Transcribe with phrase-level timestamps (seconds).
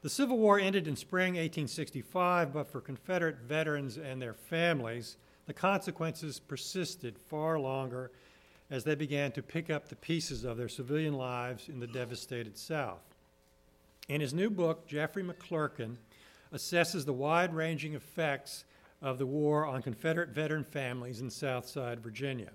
[0.00, 5.52] The Civil War ended in spring 1865, but for Confederate veterans and their families, the
[5.52, 8.12] consequences persisted far longer
[8.70, 12.56] as they began to pick up the pieces of their civilian lives in the devastated
[12.56, 13.02] South.
[14.08, 15.96] In his new book, Jeffrey McClurkin
[16.54, 18.64] assesses the wide ranging effects
[19.02, 22.50] of the war on Confederate veteran families in Southside Virginia.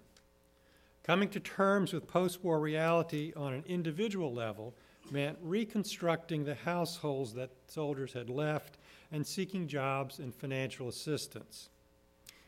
[1.03, 4.73] Coming to terms with post war reality on an individual level
[5.11, 8.77] meant reconstructing the households that soldiers had left
[9.11, 11.69] and seeking jobs and financial assistance.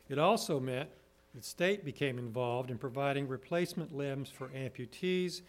[0.10, 0.90] It also meant
[1.34, 5.42] the state became involved in providing replacement limbs for amputees,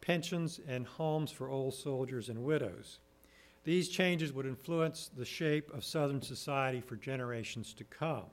[0.00, 2.98] pensions, and homes for old soldiers and widows.
[3.64, 8.24] These changes would influence the shape of Southern society for generations to come.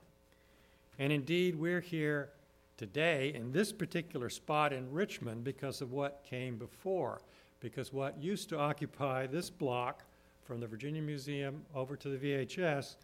[0.99, 2.29] And indeed, we're here
[2.77, 7.21] today in this particular spot in Richmond because of what came before
[7.61, 10.03] because what used to occupy this block
[10.43, 12.95] from the Virginia Museum over to the VHS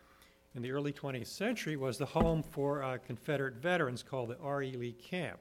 [0.55, 4.73] in the early 20th century was the home for uh, Confederate veterans called the R.E.
[4.73, 5.39] Lee Camp.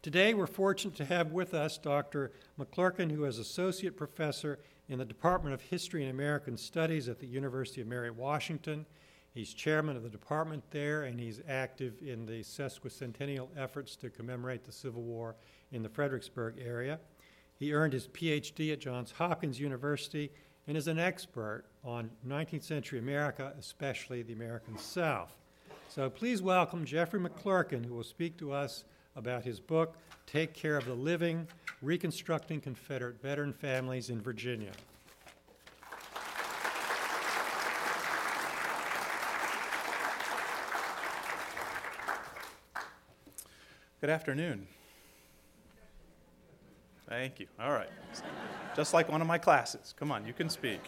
[0.00, 2.30] Today, we're fortunate to have with us Dr.
[2.58, 7.26] McClurkin, who is Associate Professor in the Department of History and American Studies at the
[7.26, 8.86] University of Mary Washington.
[9.34, 14.64] He's chairman of the department there, and he's active in the sesquicentennial efforts to commemorate
[14.64, 15.34] the Civil War
[15.72, 17.00] in the Fredericksburg area.
[17.58, 20.30] He earned his PhD at Johns Hopkins University
[20.68, 25.34] and is an expert on 19th century America, especially the American South.
[25.88, 28.84] So please welcome Jeffrey McClurkin, who will speak to us
[29.16, 31.48] about his book, Take Care of the Living
[31.82, 34.72] Reconstructing Confederate Veteran Families in Virginia.
[44.00, 44.68] Good afternoon.
[47.08, 47.46] Thank you.
[47.58, 47.88] All right.
[48.76, 49.94] Just like one of my classes.
[49.98, 50.80] Come on, you can speak.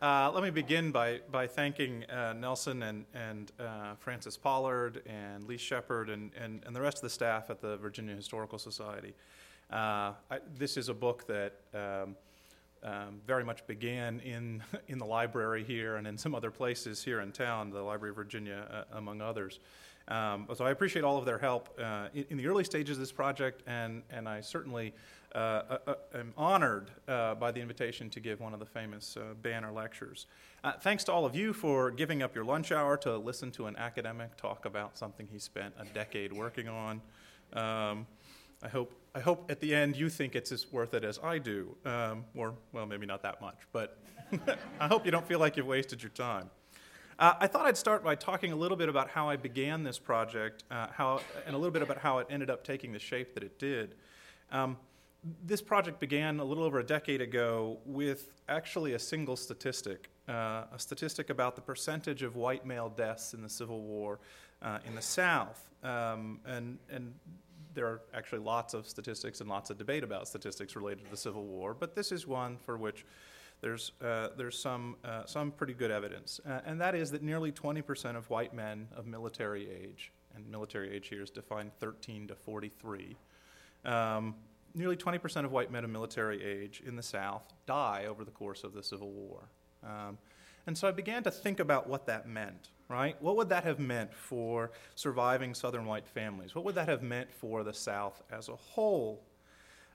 [0.00, 5.42] Uh, let me begin by, by thanking uh, Nelson and, and uh, Frances Pollard and
[5.42, 9.12] Lee Shepard and, and, and the rest of the staff at the Virginia Historical Society.
[9.72, 12.14] Uh, I, this is a book that um,
[12.84, 17.20] um, very much began in, in the library here and in some other places here
[17.22, 19.58] in town, the Library of Virginia, uh, among others.
[20.08, 23.00] Um, so I appreciate all of their help uh, in, in, the early stages of
[23.00, 24.94] this project, and, and I certainly
[25.34, 29.18] uh, uh, uh am honored uh, by the invitation to give one of the famous
[29.42, 30.26] banner lectures.
[30.80, 33.76] thanks to all of you for giving up your lunch hour to listen to an
[33.76, 37.02] academic talk about something he spent a decade working on.
[37.52, 38.06] Um,
[38.62, 41.38] I hope, I hope at the end you think it's as worth it as I
[41.38, 43.98] do, um, or, well, maybe not that much, but
[44.80, 46.50] I hope you don't feel like you've wasted your time.
[47.18, 49.98] Uh, I thought I'd start by talking a little bit about how I began this
[49.98, 53.34] project, uh, how, and a little bit about how it ended up taking the shape
[53.34, 53.96] that it did.
[54.52, 54.76] Um,
[55.44, 60.66] this project began a little over a decade ago with actually a single statistic, uh,
[60.72, 64.20] a statistic about the percentage of white male deaths in the Civil War
[64.62, 65.68] uh, in the South.
[65.82, 67.12] Um, and, and
[67.74, 71.16] there are actually lots of statistics and lots of debate about statistics related to the
[71.16, 73.04] Civil War, but this is one for which
[73.60, 77.52] there's, uh, there's some, uh, some pretty good evidence, uh, and that is that nearly
[77.52, 82.34] 20% of white men of military age, and military age here is defined 13 to
[82.34, 83.16] 43,
[83.84, 84.34] um,
[84.74, 88.64] nearly 20% of white men of military age in the South die over the course
[88.64, 89.48] of the Civil War.
[89.82, 90.18] Um,
[90.66, 93.16] and so I began to think about what that meant, right?
[93.22, 96.54] What would that have meant for surviving Southern white families?
[96.54, 99.24] What would that have meant for the South as a whole?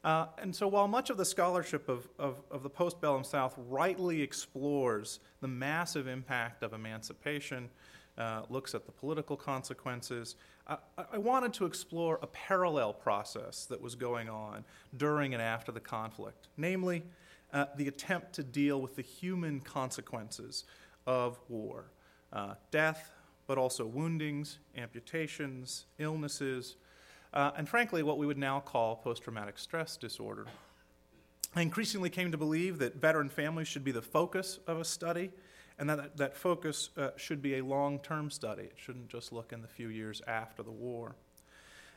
[0.03, 4.21] Uh, and so, while much of the scholarship of, of, of the postbellum South rightly
[4.21, 7.69] explores the massive impact of emancipation,
[8.17, 10.35] uh, looks at the political consequences,
[10.67, 10.77] I,
[11.11, 14.63] I, wanted to explore a parallel process that was going on
[14.95, 17.03] during and after the conflict, namely,
[17.53, 20.65] uh, the attempt to deal with the human consequences
[21.07, 21.85] of war
[22.31, 23.11] uh, death,
[23.47, 26.75] but also woundings, amputations, illnesses,
[27.33, 30.45] uh, and frankly, what we would now call post traumatic stress disorder.
[31.55, 35.31] I increasingly came to believe that veteran families should be the focus of a study,
[35.77, 38.63] and that that focus uh, should be a long term study.
[38.63, 41.15] It shouldn't just look in the few years after the war.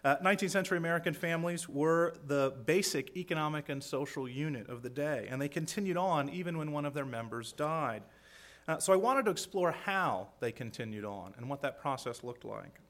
[0.04, 5.26] Uh, 19th century American families were the basic economic and social unit of the day,
[5.28, 8.02] and they continued on even when one of their members died.
[8.68, 12.44] Uh, so I wanted to explore how they continued on and what that process looked
[12.44, 12.80] like.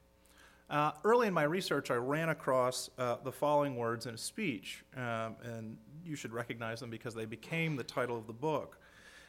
[0.68, 4.84] Uh, early in my research, I ran across uh, the following words in a speech,
[4.96, 8.78] um, and you should recognize them because they became the title of the book.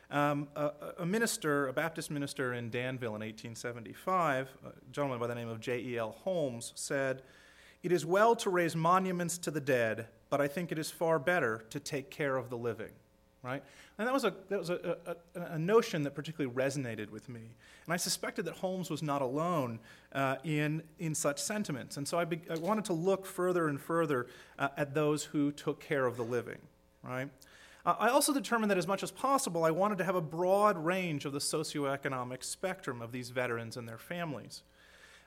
[0.09, 5.35] Um, a, a, minister, a Baptist minister in Danville in 1875, a gentleman by the
[5.35, 6.11] name of J.E.L.
[6.11, 7.21] Holmes, said,
[7.83, 11.19] It is well to raise monuments to the dead, but I think it is far
[11.19, 12.91] better to take care of the living.
[13.43, 13.63] Right?
[13.97, 17.41] And that was a, that was a, a, a notion that particularly resonated with me.
[17.85, 19.79] And I suspected that Holmes was not alone
[20.13, 21.97] uh, in, in such sentiments.
[21.97, 24.27] And so I, be, I wanted to look further and further
[24.59, 26.59] uh, at those who took care of the living,
[27.03, 27.29] right?
[27.85, 30.77] Uh, I also determined that as much as possible, I wanted to have a broad
[30.77, 34.63] range of the socioeconomic spectrum of these veterans and their families.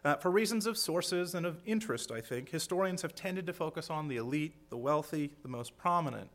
[0.04, 3.90] Uh, for reasons of sources and of interest, I think, historians have tended to focus
[3.90, 6.30] on the elite, the wealthy, the most prominent.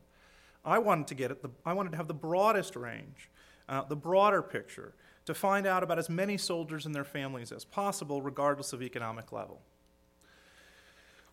[0.66, 3.30] I wanted to get at the, I wanted to have the broadest range,
[3.68, 7.64] uh, the broader picture, to find out about as many soldiers and their families as
[7.64, 9.62] possible, regardless of economic level.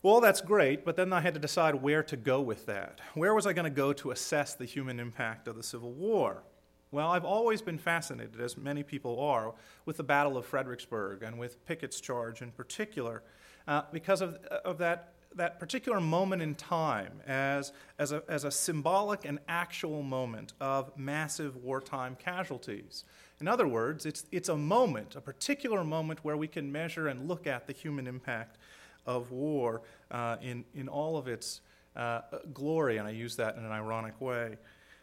[0.02, 3.00] Well, that's great, but then I had to decide where to go with that.
[3.14, 6.42] Where was I going to go to assess the human impact of the Civil War?
[6.90, 9.54] Well, I've always been fascinated, as many people are,
[9.86, 13.22] with the Battle of Fredericksburg and with Pickett's charge in particular,
[13.66, 14.34] uh, because of,
[14.64, 20.02] of that, that particular moment in time as, as, a, as a symbolic and actual
[20.02, 23.04] moment of massive wartime casualties.
[23.40, 27.28] In other words, it's, it's a moment, a particular moment where we can measure and
[27.28, 28.58] look at the human impact
[29.06, 31.60] of war uh, in, in all of its
[31.96, 32.20] uh,
[32.52, 34.56] glory, and I use that in an ironic way.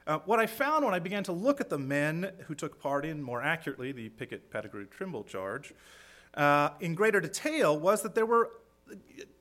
[0.07, 3.05] Uh, what I found when I began to look at the men who took part
[3.05, 5.73] in, more accurately, the Pickett Pettigrew Trimble charge,
[6.33, 8.49] uh, in greater detail, was that there were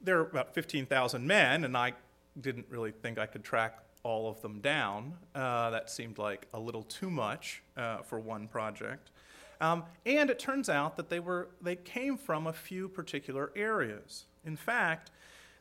[0.00, 1.94] there were about 15,000 men, and I
[2.40, 5.14] didn't really think I could track all of them down.
[5.34, 9.10] Uh, that seemed like a little too much uh, for one project.
[9.60, 14.24] Um, and it turns out that they were they came from a few particular areas.
[14.44, 15.10] In fact,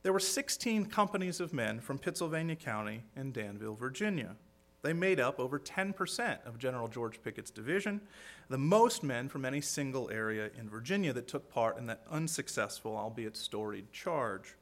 [0.03, 4.37] there were 16 companies of men from Pittsylvania County and Danville, Virginia.
[4.81, 8.01] They made up over 10% of General George Pickett's division,
[8.49, 12.95] the most men from any single area in Virginia that took part in that unsuccessful,
[12.95, 14.55] albeit storied, charge.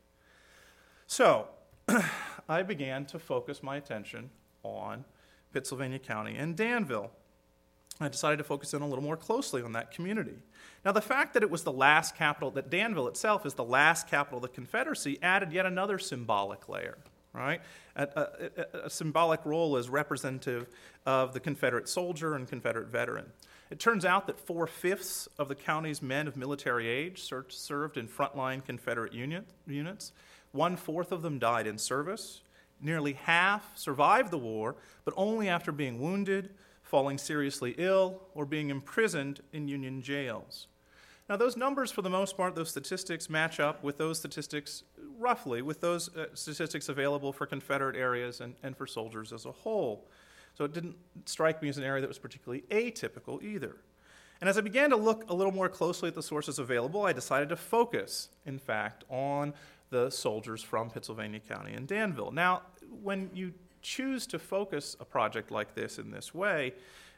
[1.05, 1.47] So,
[2.49, 4.31] I began to focus my attention
[4.63, 5.05] on
[5.53, 7.11] Pittsylvania County and Danville.
[7.99, 10.37] I decided to focus in a little more closely on that community.
[10.83, 14.07] Now, the fact that it was the last capital, that Danville itself is the last
[14.07, 16.97] capital of the Confederacy, added yet another symbolic layer
[17.37, 17.61] right?
[17.95, 20.67] A, a, a, symbolic role as representative
[21.05, 23.25] of the Confederate soldier and Confederate veteran.
[23.69, 28.07] It turns out that four fifths of the county's men of military age served in
[28.07, 30.13] frontline Confederate unit, units.
[30.51, 32.41] One fourth of them died in service.
[32.79, 36.51] Nearly half survived the war, but only after being wounded,
[36.83, 40.67] falling seriously ill, or being imprisoned in Union jails.
[41.29, 44.83] Now, those numbers, for the most part, those statistics match up with those statistics,
[45.17, 49.51] roughly, with those uh, statistics available for Confederate areas and, and for soldiers as a
[49.51, 50.07] whole.
[50.53, 53.75] So it didn't strike me as an area that was particularly atypical either.
[54.39, 57.13] And as I began to look a little more closely at the sources available, I
[57.13, 59.53] decided to focus, in fact, on
[59.89, 62.31] the soldiers from Pittsylvania County and Danville.
[62.31, 62.63] Now,
[63.01, 66.73] when you choose to focus a project like this in this way,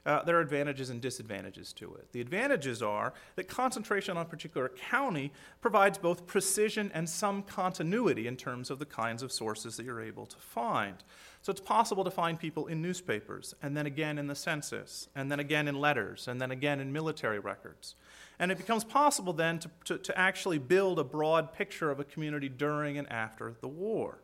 [0.09, 2.11] uh, there are advantages and disadvantages to it.
[2.13, 8.25] The advantages are that concentration on a particular county provides both precision and some continuity
[8.25, 10.95] in terms of the kinds of sources that you're able to find.
[11.43, 15.31] So it's possible to find people in newspapers, and then again in the census, and
[15.31, 17.93] then again in letters, and then again in military records.
[18.39, 22.03] And it becomes possible then to, to, to actually build a broad picture of a
[22.03, 24.19] community during and after the war.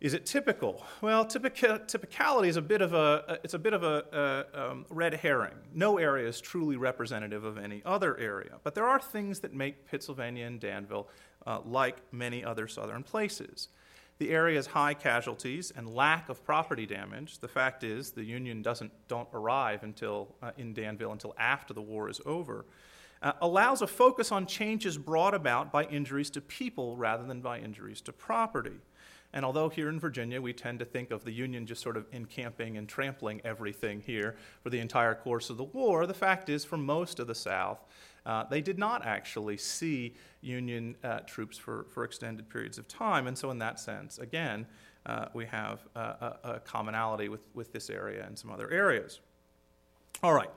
[0.00, 0.84] Is it typical?
[1.00, 5.14] Well, typicality is a bit of a it's a bit of a, a um, red
[5.14, 5.54] herring.
[5.72, 9.86] No area is truly representative of any other area, but there are things that make
[9.86, 11.08] Pittsylvania and Danville
[11.46, 13.68] uh, like many other southern places.
[14.18, 17.38] The area's high casualties and lack of property damage.
[17.38, 21.82] The fact is, the Union doesn't don't arrive until uh, in Danville until after the
[21.82, 22.66] war is over.
[23.22, 27.58] Uh, allows a focus on changes brought about by injuries to people rather than by
[27.58, 28.80] injuries to property.
[29.34, 32.06] And although here in Virginia we tend to think of the Union just sort of
[32.12, 36.64] encamping and trampling everything here for the entire course of the war, the fact is,
[36.64, 37.84] for most of the South,
[38.24, 43.26] uh, they did not actually see Union uh, troops for, for extended periods of time.
[43.26, 44.66] And so, in that sense, again,
[45.04, 49.20] uh, we have a, a commonality with, with this area and some other areas.
[50.22, 50.50] All right.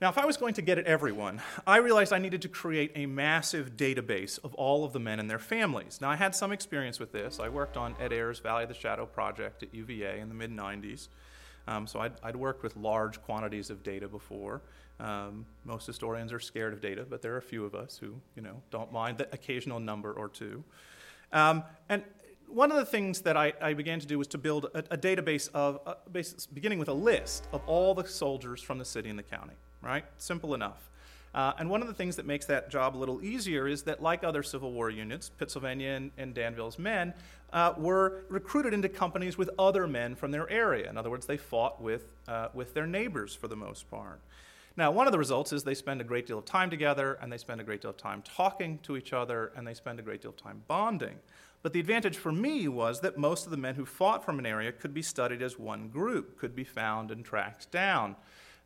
[0.00, 2.90] Now, if I was going to get at everyone, I realized I needed to create
[2.96, 6.00] a massive database of all of the men and their families.
[6.00, 7.38] Now, I had some experience with this.
[7.38, 10.50] I worked on Ed Ayers' Valley of the Shadow project at UVA in the mid
[10.50, 11.08] 90s.
[11.68, 14.60] Um, so I'd, I'd, worked with large quantities of data before.
[15.00, 18.16] Um, most historians are scared of data, but there are a few of us who,
[18.36, 20.62] you know, don't mind the occasional number or two.
[21.32, 22.02] Um, and
[22.48, 24.98] one of the things that I, I, began to do was to build a, a
[24.98, 25.94] database of, uh,
[26.52, 30.04] beginning with a list of all the soldiers from the city and the county right?
[30.18, 30.90] Simple enough.
[31.34, 34.00] Uh, and one of the things that makes that job a little easier is that,
[34.00, 37.12] like other Civil War units, Pittsylvania and, and Danville's men
[37.52, 40.88] uh, were recruited into companies with other men from their area.
[40.88, 44.20] In other words, they fought with, uh, with their neighbors for the most part.
[44.76, 47.32] Now, one of the results is they spend a great deal of time together, and
[47.32, 50.02] they spend a great deal of time talking to each other, and they spend a
[50.02, 51.16] great deal of time bonding.
[51.62, 54.46] But the advantage for me was that most of the men who fought from an
[54.46, 58.16] area could be studied as one group, could be found and tracked down.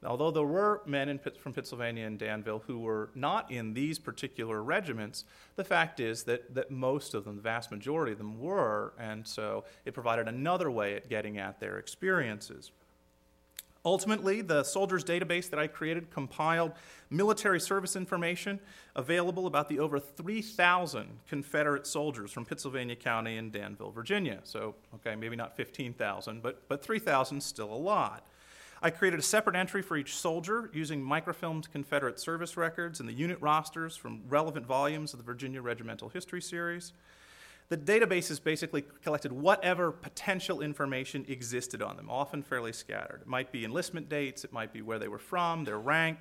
[0.04, 4.62] Although there were men in, from Pittsylvania and Danville who were not in these particular
[4.62, 5.24] regiments,
[5.56, 9.26] the fact is that, that most of them, the vast majority of them, were, and
[9.26, 12.70] so it provided another way at getting at their experiences.
[13.84, 16.72] Ultimately, the soldiers database that I created compiled
[17.10, 18.60] military service information
[18.94, 24.40] available about the over 3,000 Confederate soldiers from Pittsylvania County and Danville, Virginia.
[24.44, 28.26] So, okay, maybe not 15,000, but, but 3,000 still a lot.
[28.80, 33.12] I created a separate entry for each soldier using microfilmed Confederate service records and the
[33.12, 36.92] unit rosters from relevant volumes of the Virginia Regimental History Series.
[37.70, 43.22] The databases basically collected whatever potential information existed on them, often fairly scattered.
[43.22, 46.18] It might be enlistment dates, it might be where they were from, their rank,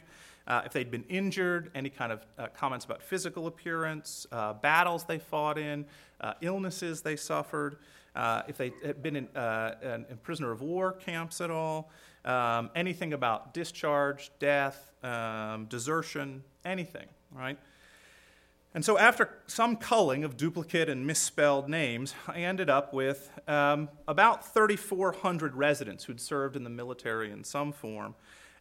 [0.48, 5.04] uh, if they'd been injured, any kind of uh, comments about physical appearance, uh, battles
[5.04, 5.86] they fought in,
[6.22, 7.78] uh, illnesses they suffered,
[8.16, 11.92] uh, if they had been in, uh, in, in, prisoner of war camps at all,
[12.28, 17.58] um, anything about discharge, death, um, desertion, anything, right?
[18.74, 23.90] And so, after some culling of duplicate and misspelled names, I ended up with um,
[24.08, 28.14] about 3,400 residents who'd served in the military in some form,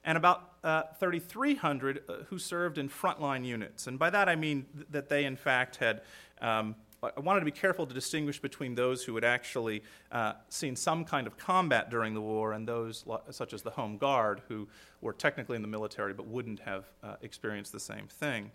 [0.05, 3.89] and about uh, 3,300 uh, who served in frontline units.
[3.89, 6.03] And by that I mean th- that they, in fact, had.
[6.41, 6.77] Um,
[7.17, 9.83] I wanted to be careful to distinguish between those who had actually
[10.13, 13.99] uh, seen some kind of combat during the war and those, such as the Home
[13.99, 14.69] Guard, who
[15.01, 18.51] were technically in the military but wouldn't have uh, experienced the same thing.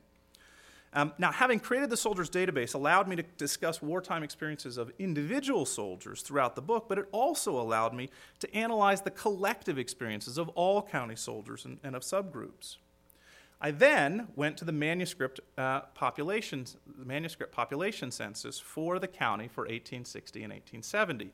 [0.93, 5.65] Um, now, having created the soldiers database allowed me to discuss wartime experiences of individual
[5.65, 10.49] soldiers throughout the book, but it also allowed me to analyze the collective experiences of
[10.49, 12.75] all county soldiers and, and of subgroups.
[13.61, 15.81] I then went to the manuscript uh,
[16.97, 21.25] manuscript population census for the county for 1860 and 1870.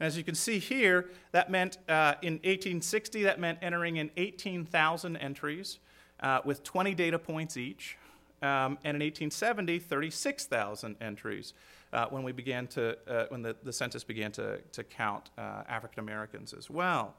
[0.00, 4.10] And as you can see here, that meant uh, in 1860 that meant entering in
[4.16, 5.78] 18,000 entries
[6.20, 7.96] uh, with 20 data points each
[8.42, 11.54] um, and in 1870, 36,000 entries
[11.92, 15.62] uh, when we began to uh, when the, the census began to, to count uh,
[15.68, 17.14] African Americans as well.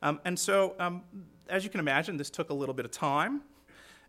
[0.00, 1.02] Um, and so, um,
[1.48, 3.42] as you can imagine, this took a little bit of time.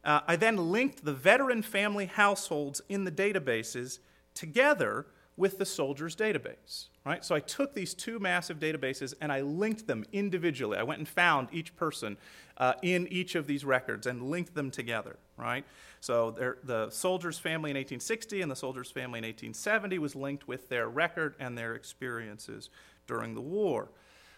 [0.04, 4.00] Uh, I then linked the veteran family households in the databases
[4.34, 5.06] together
[5.36, 6.88] with the soldiers database.
[7.06, 7.26] Right?
[7.26, 10.78] So I took these two massive databases and I linked them individually.
[10.78, 12.18] I went and found each person
[12.58, 15.18] uh, in each of these records and linked them together.
[15.36, 15.66] Right?
[16.00, 20.70] So the soldier's family in 1860 and the soldier's family in 1870 was linked with
[20.70, 22.70] their record and their experiences
[23.08, 23.90] during the war.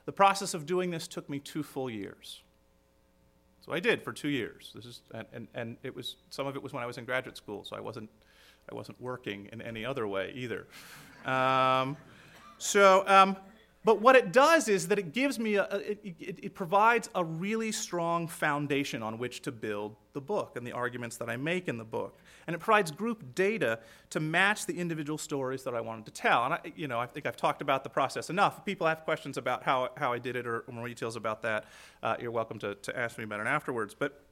[0.05, 2.41] The process of doing this took me two full years.
[3.65, 4.71] So I did for two years.
[4.75, 7.05] This is, and, and, and it was, some of it was when I was in
[7.05, 8.09] graduate school, so I wasn't,
[8.71, 10.67] I wasn't working in any other way either.
[11.25, 11.97] Um,
[12.59, 13.35] so, um,
[13.85, 17.23] but what it does is that it gives me, a, it, it, it, provides a
[17.23, 21.67] really strong foundation on which to build the book and the arguments that I make
[21.67, 22.17] in the book.
[22.47, 23.77] And it provides group data
[24.09, 26.45] to match the individual stories that I wanted to tell.
[26.45, 28.57] And I, you know, I think I've talked about the process enough.
[28.57, 31.65] If people have questions about how, how I did it or more details about that,
[32.01, 33.93] uh, you're welcome to, to ask me about it afterwards.
[33.93, 34.24] But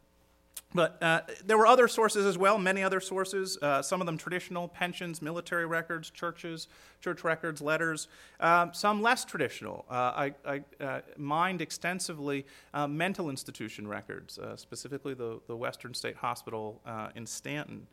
[0.74, 4.18] but uh, there were other sources as well, many other sources, uh, some of them
[4.18, 6.68] traditional pensions, military records, churches,
[7.00, 8.08] church records, letters,
[8.40, 9.86] um, some less traditional.
[9.90, 16.16] Uh, I, I uh, mined extensively uh, mental institution records, specifically the, the Western State
[16.16, 16.82] Hospital
[17.16, 17.88] in Staunton.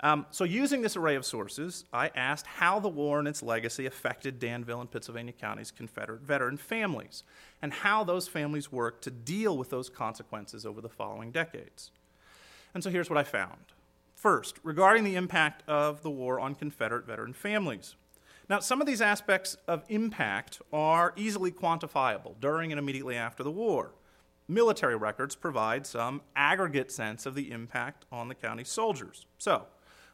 [0.00, 3.86] Um, so, using this array of sources, I asked how the war and its legacy
[3.86, 7.24] affected Danville and Pittsylvania County's Confederate veteran families,
[7.62, 11.90] and how those families worked to deal with those consequences over the following decades.
[12.74, 13.58] And so here's what I found.
[14.14, 17.94] First, regarding the impact of the war on Confederate veteran families.
[18.48, 23.50] Now, some of these aspects of impact are easily quantifiable during and immediately after the
[23.50, 23.92] war.
[24.48, 29.26] Military records provide some aggregate sense of the impact on the county soldiers.
[29.36, 29.66] So,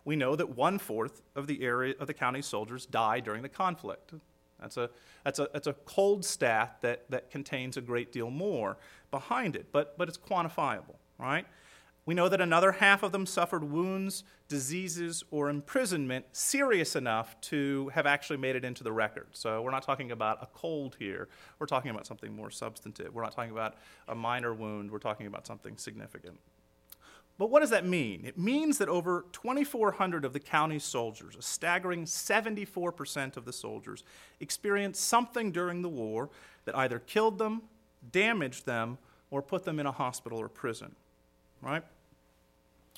[0.04, 3.48] we know that one fourth of the area of the county soldiers died during the
[3.48, 4.12] conflict.
[4.60, 4.90] That's a,
[5.24, 8.76] that's a, that's a cold stat that, that contains a great deal more
[9.10, 11.46] behind it, but, but it's quantifiable, right?
[12.06, 17.90] We know that another half of them suffered wounds, diseases, or imprisonment serious enough to
[17.94, 19.28] have actually made it into the record.
[19.32, 21.28] So we're not talking about a cold here.
[21.58, 23.14] We're talking about something more substantive.
[23.14, 24.90] We're not talking about a minor wound.
[24.90, 26.38] We're talking about something significant.
[27.38, 28.24] But what does that mean?
[28.24, 34.04] It means that over 2,400 of the county's soldiers, a staggering 74% of the soldiers,
[34.40, 36.30] experienced something during the war
[36.64, 37.62] that either killed them,
[38.12, 38.98] damaged them,
[39.30, 40.94] or put them in a hospital or prison.
[41.60, 41.82] Right?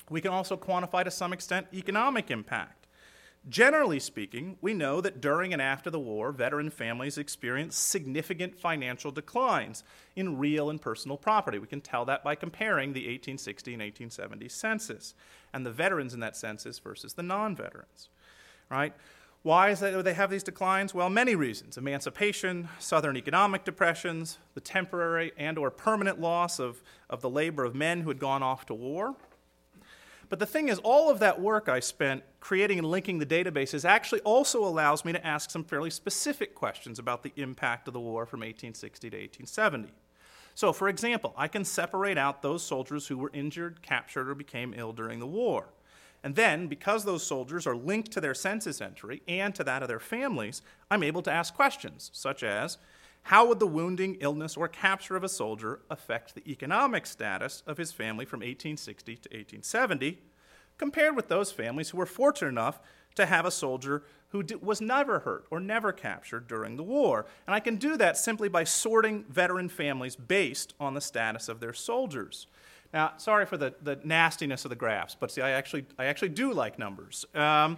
[0.09, 2.87] We can also quantify to some extent economic impact.
[3.49, 9.09] Generally speaking, we know that during and after the war, veteran families experienced significant financial
[9.09, 9.85] declines
[10.17, 11.57] in real and personal property.
[11.57, 15.13] We can tell that by comparing the 1860 and 1870 census
[15.53, 18.09] and the veterans in that census versus the non veterans.
[18.69, 18.93] Right?
[19.43, 20.93] Why is that they have these declines?
[20.93, 21.77] Well, many reasons.
[21.77, 27.73] Emancipation, southern economic depressions, the temporary and or permanent loss of, of the labor of
[27.73, 29.15] men who had gone off to war,
[30.29, 33.85] but the thing is, all of that work I spent creating and linking the databases
[33.85, 37.99] actually also allows me to ask some fairly specific questions about the impact of the
[37.99, 39.89] war from 1860 to 1870.
[40.55, 44.73] So, for example, I can separate out those soldiers who were injured, captured, or became
[44.75, 45.67] ill during the war.
[46.23, 49.87] And then, because those soldiers are linked to their census entry and to that of
[49.87, 52.79] their families, I'm able to ask questions such as
[53.23, 57.77] how would the wounding, illness, or capture of a soldier affect the economic status of
[57.77, 60.19] his family from 1860 to 1870,
[60.77, 62.79] compared with those families who were fortunate enough
[63.15, 67.25] to have a soldier who was never hurt or never captured during the war?
[67.45, 71.59] And I can do that simply by sorting veteran families based on the status of
[71.59, 72.47] their soldiers.
[72.93, 76.29] Now, sorry for the, the nastiness of the graphs, but see, I actually, I actually
[76.29, 77.25] do like numbers.
[77.35, 77.77] Um,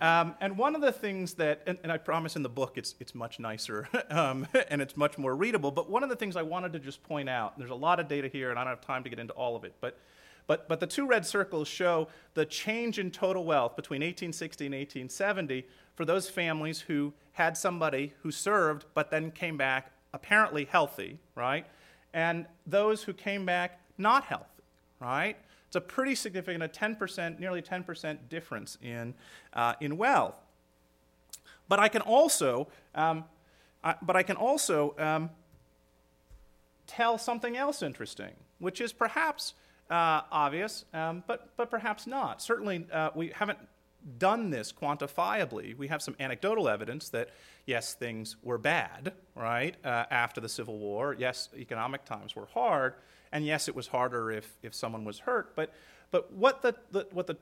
[0.00, 2.94] um, and one of the things that, and, and, I promise in the book it's,
[3.00, 6.42] it's much nicer um, and it's much more readable, but one of the things I
[6.42, 8.80] wanted to just point out, there's a lot of data here and I don't have
[8.80, 9.98] time to get into all of it, but,
[10.46, 14.74] but, but the two red circles show the change in total wealth between 1860 and
[14.74, 21.18] 1870 for those families who had somebody who served but then came back apparently healthy,
[21.34, 21.66] right?
[22.12, 24.62] And those who came back not healthy,
[25.00, 25.36] right?
[25.74, 29.12] It's a pretty significant, a 10%, nearly 10% difference in,
[29.54, 30.36] uh, in wealth.
[31.68, 33.24] But I can also, um,
[33.82, 35.30] I, but I can also um,
[36.86, 39.54] tell something else interesting, which is perhaps
[39.90, 42.40] uh, obvious, um, but, but perhaps not.
[42.40, 43.58] Certainly, uh, we haven't
[44.18, 45.76] done this quantifiably.
[45.76, 47.30] We have some anecdotal evidence that,
[47.66, 51.16] yes, things were bad, right, uh, after the Civil War.
[51.18, 52.94] Yes, economic times were hard.
[53.34, 55.56] And yes, it was harder if, if someone was hurt.
[55.56, 55.74] But,
[56.12, 57.34] but what the, the, what the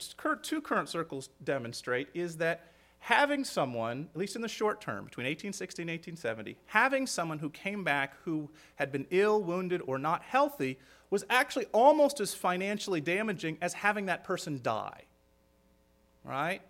[0.43, 5.27] two current circles demonstrate is that having someone, at least in the short term, between
[5.27, 10.23] 1860 and 1870, having someone who came back who had been ill, wounded, or not
[10.23, 10.79] healthy
[11.11, 15.03] was actually almost as financially damaging as having that person die.
[16.25, 16.63] Right?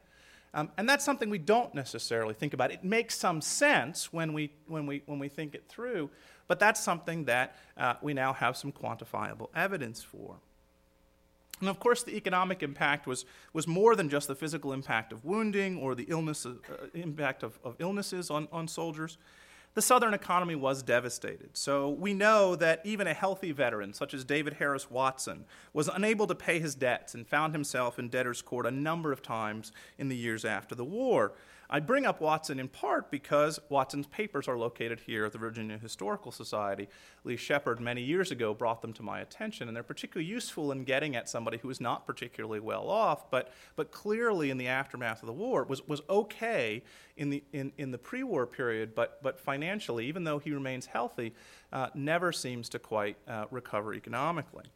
[0.52, 2.72] Um, and that's something we don't necessarily think about.
[2.72, 6.10] It makes some sense when we, when we, when we think it through,
[6.48, 10.36] but that's something that uh, we now have some quantifiable evidence for.
[11.60, 15.24] And of course, the economic impact was, was more than just the physical impact of
[15.24, 16.54] wounding or the illness, uh,
[16.94, 19.18] impact of, of illnesses on, on soldiers
[19.74, 21.56] the Southern economy was devastated.
[21.56, 26.26] So we know that even a healthy veteran, such as David Harris Watson, was unable
[26.26, 30.08] to pay his debts and found himself in debtor's court a number of times in
[30.08, 31.32] the years after the war.
[31.74, 35.78] I bring up Watson in part because Watson's papers are located here at the Virginia
[35.78, 36.86] Historical Society.
[37.24, 40.84] Lee Shepard, many years ago, brought them to my attention, and they're particularly useful in
[40.84, 45.22] getting at somebody who is not particularly well off, but, but clearly in the aftermath
[45.22, 46.82] of the war was, was okay
[47.16, 50.84] in the, in, in the pre war period, but, but financially, even though he remains
[50.84, 51.32] healthy,
[51.72, 54.66] uh, never seems to quite uh, recover economically.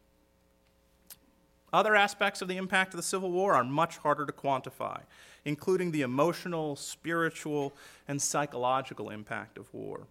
[1.75, 5.01] Other aspects of the impact of the Civil War are much harder to quantify,
[5.47, 7.73] including the emotional, spiritual,
[8.09, 10.09] and psychological impact of war.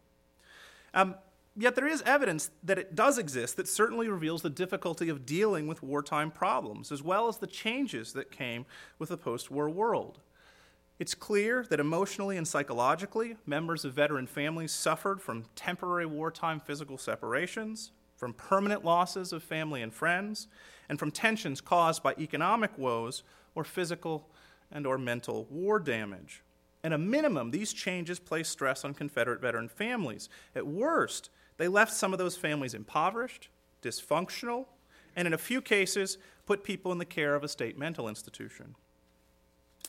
[0.94, 1.16] Um,
[1.58, 5.68] yet there is evidence that it does exist that certainly reveals the difficulty of dealing
[5.68, 8.66] with wartime problems, as well as the changes that came
[8.98, 10.20] with the post war world.
[11.00, 16.98] It's clear that emotionally and psychologically, members of veteran families suffered from temporary wartime physical
[16.98, 20.48] separations, from permanent losses of family and friends,
[20.88, 24.30] and from tensions caused by economic woes or physical
[24.72, 26.44] and or mental war damage.
[26.84, 30.30] At a minimum, these changes placed stress on Confederate veteran families.
[30.56, 33.50] At worst, they left some of those families impoverished,
[33.82, 34.66] dysfunctional,
[35.16, 38.76] and in a few cases, put people in the care of a state mental institution.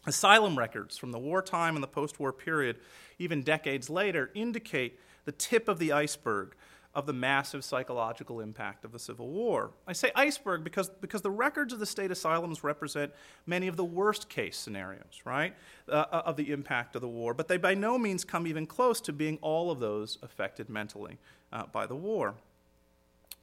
[0.07, 2.79] Asylum records from the wartime and the post war period,
[3.19, 6.55] even decades later, indicate the tip of the iceberg
[6.97, 9.71] of the massive psychological impact of the Civil War.
[9.87, 13.13] I say iceberg because, because the records of the state asylums represent
[13.45, 15.55] many of the worst case scenarios, right,
[15.91, 18.67] uh, uh, of the impact of the war, but they by no means come even
[18.67, 21.19] close to being all of those affected mentally
[21.53, 22.35] uh, by the war.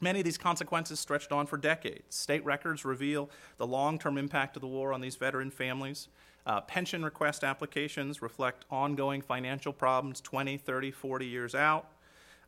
[0.02, 2.16] Many of these consequences stretched on for decades.
[2.16, 6.08] State records reveal the long term impact of the war on these veteran families.
[6.48, 11.93] Uh, pension request applications reflect ongoing financial problems 20, 30, 40 years out.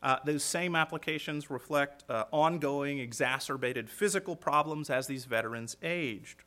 [0.05, 6.43] Uh, those same applications reflect uh, ongoing exacerbated physical problems as these veterans aged.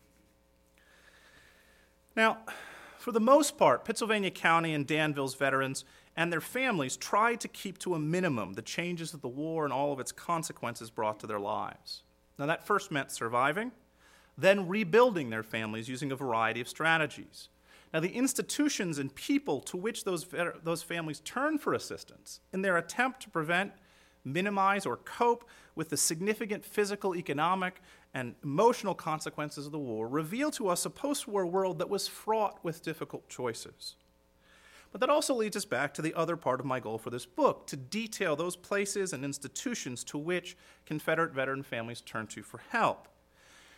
[2.15, 2.39] Now,
[2.99, 5.85] for the most part, Pittsylvania County and Danville's veterans
[6.17, 9.73] and their families tried to keep to a minimum the changes that the war and
[9.73, 12.05] all of its consequences brought to their lives.
[12.39, 13.73] Now, that first meant surviving,
[14.37, 17.49] then rebuilding their families using a variety of strategies.
[17.93, 20.27] Now, the institutions and people to which those,
[20.63, 23.73] those families turn for assistance in their attempt to prevent,
[24.25, 27.81] minimize, or cope with the significant physical, economic,
[28.13, 32.09] and emotional consequences of the war reveal to us a post war world that was
[32.09, 33.97] fraught with difficult choices.
[34.91, 37.27] But that also leads us back to the other part of my goal for this
[37.27, 42.61] book to detail those places and institutions to which Confederate veteran families turn to for
[42.71, 43.07] help.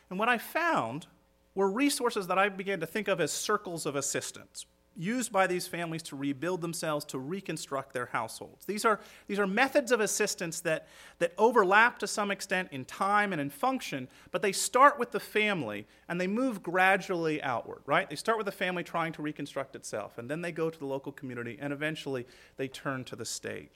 [0.08, 1.06] And what I found
[1.54, 5.66] were resources that I began to think of as circles of assistance, used by these
[5.66, 8.66] families to rebuild themselves, to reconstruct their households.
[8.66, 13.32] These are, these are methods of assistance that, that overlap to some extent in time
[13.32, 18.08] and in function, but they start with the family and they move gradually outward, right?
[18.10, 20.86] They start with the family trying to reconstruct itself, and then they go to the
[20.86, 23.70] local community, and eventually they turn to the state.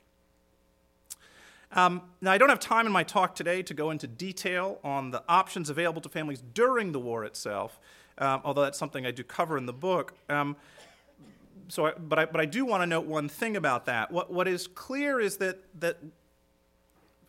[1.74, 5.10] Um, now, I don't have time in my talk today to go into detail on
[5.10, 7.80] the options available to families during the war itself,
[8.18, 10.14] um, although that's something I do cover in the book.
[10.28, 10.56] Um,
[11.68, 14.12] so, I, but, I, but I do want to note one thing about that.
[14.12, 15.98] What, what is clear is that, that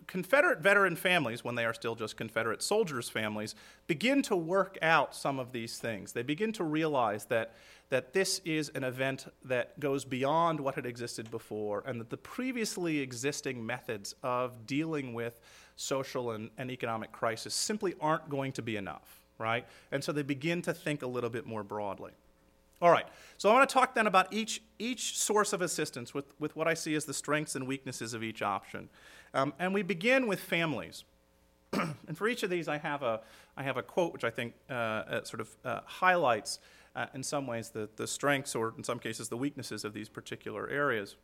[0.08, 3.56] Confederate veteran families, when they are still just Confederate soldiers' families,
[3.88, 6.12] begin to work out some of these things.
[6.12, 7.54] They begin to realize that,
[7.90, 12.18] that this is an event that goes beyond what had existed before, and that the
[12.18, 15.40] previously existing methods of dealing with
[15.76, 19.66] social and, and economic crisis simply aren't going to be enough, right?
[19.92, 22.12] And so they begin to think a little bit more broadly.
[22.82, 23.06] All right,
[23.38, 26.68] so I want to talk then about each, each source of assistance with, with what
[26.68, 28.90] I see as the strengths and weaknesses of each option.
[29.36, 31.04] Um, and we begin with families.
[31.74, 33.20] and for each of these, I have a,
[33.58, 36.60] I have a quote which I think uh, uh, sort of uh, highlights,
[36.96, 40.08] uh, in some ways, the, the strengths or, in some cases, the weaknesses of these
[40.08, 41.18] particular areas.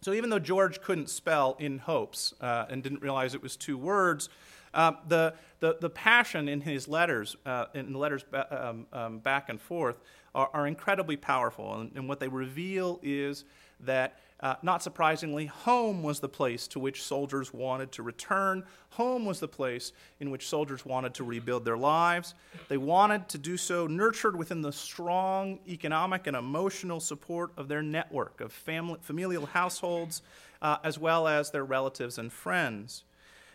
[0.00, 3.76] So even though George couldn't spell in hopes uh, and didn't realize it was two
[3.76, 4.30] words,
[4.72, 7.36] uh, the, the, the passion in his letters,
[7.74, 9.96] in the letters ba- um, um, back and forth,
[10.34, 11.74] are, are incredibly powerful.
[11.74, 13.44] And, and what they reveal is
[13.80, 18.62] that uh, not surprisingly, home was the place to which soldiers wanted to return.
[18.90, 22.34] Home was the place in which soldiers wanted to rebuild their lives.
[22.68, 27.82] They wanted to do so nurtured within the strong economic and emotional support of their
[27.82, 30.22] network of family, familial households,
[30.62, 33.02] uh, as well as their relatives and friends.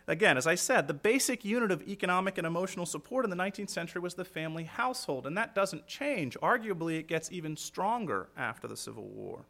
[0.06, 3.70] Again, as I said, the basic unit of economic and emotional support in the 19th
[3.70, 6.38] century was the family household, and that doesn't change.
[6.42, 9.46] Arguably, it gets even stronger after the Civil War.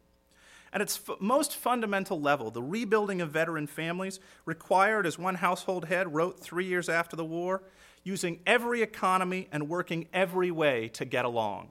[0.73, 5.85] At its f- most fundamental level, the rebuilding of veteran families required, as one household
[5.85, 7.61] head wrote three years after the war,
[8.03, 11.69] using every economy and working every way to get along.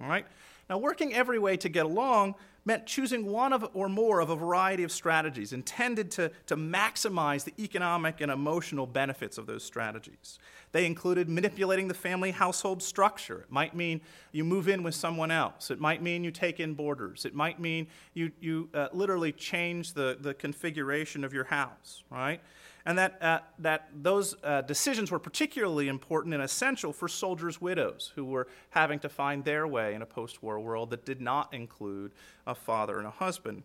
[0.00, 0.26] All right?
[0.70, 2.34] Now, working every way to get along
[2.68, 7.42] meant choosing one of or more of a variety of strategies intended to, to maximize
[7.42, 10.38] the economic and emotional benefits of those strategies.
[10.72, 13.40] They included manipulating the family household structure.
[13.40, 14.02] It might mean
[14.32, 15.70] you move in with someone else.
[15.70, 17.24] It might mean you take in boarders.
[17.24, 22.42] It might mean you, you uh, literally change the, the configuration of your house, right?
[22.86, 28.12] And that, uh, that those uh, decisions were particularly important and essential for soldiers' widows
[28.14, 31.52] who were having to find their way in a post war world that did not
[31.52, 32.12] include
[32.46, 33.62] a father and a husband.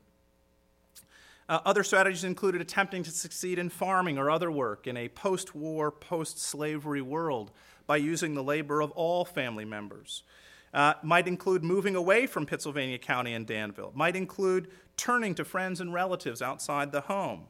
[1.50, 5.54] Uh, other strategies included attempting to succeed in farming or other work in a post
[5.54, 7.52] war, post slavery world
[7.86, 10.24] by using the labor of all family members.
[10.74, 15.80] Uh, might include moving away from Pittsylvania County and Danville, might include turning to friends
[15.80, 17.46] and relatives outside the home.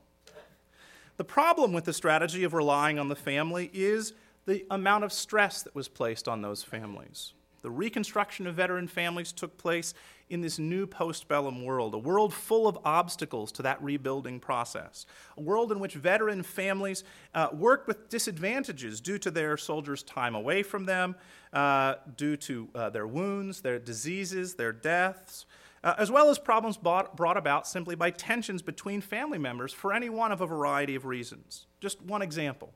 [1.17, 4.13] The problem with the strategy of relying on the family is
[4.45, 7.33] the amount of stress that was placed on those families.
[7.61, 9.93] The reconstruction of veteran families took place
[10.29, 15.05] in this new postbellum world, a world full of obstacles to that rebuilding process,
[15.37, 20.35] a world in which veteran families uh, worked with disadvantages due to their soldiers' time
[20.35, 21.15] away from them,
[21.53, 25.45] uh, due to uh, their wounds, their diseases, their deaths,
[25.83, 29.93] uh, as well as problems brought, brought about simply by tensions between family members for
[29.93, 31.67] any one of a variety of reasons.
[31.81, 32.73] Just one example.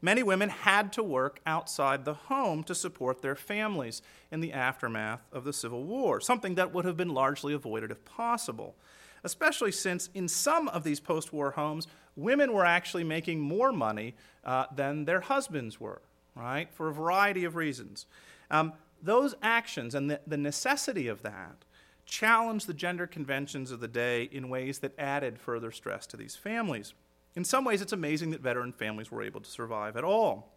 [0.00, 5.20] Many women had to work outside the home to support their families in the aftermath
[5.32, 8.76] of the Civil War, something that would have been largely avoided if possible,
[9.24, 14.14] especially since in some of these post war homes, women were actually making more money
[14.44, 16.00] uh, than their husbands were,
[16.36, 16.72] right?
[16.72, 18.06] For a variety of reasons.
[18.52, 21.64] Um, those actions and the, the necessity of that
[22.08, 26.34] challenged the gender conventions of the day in ways that added further stress to these
[26.34, 26.94] families.
[27.36, 30.52] In some ways, it's amazing that veteran families were able to survive at all.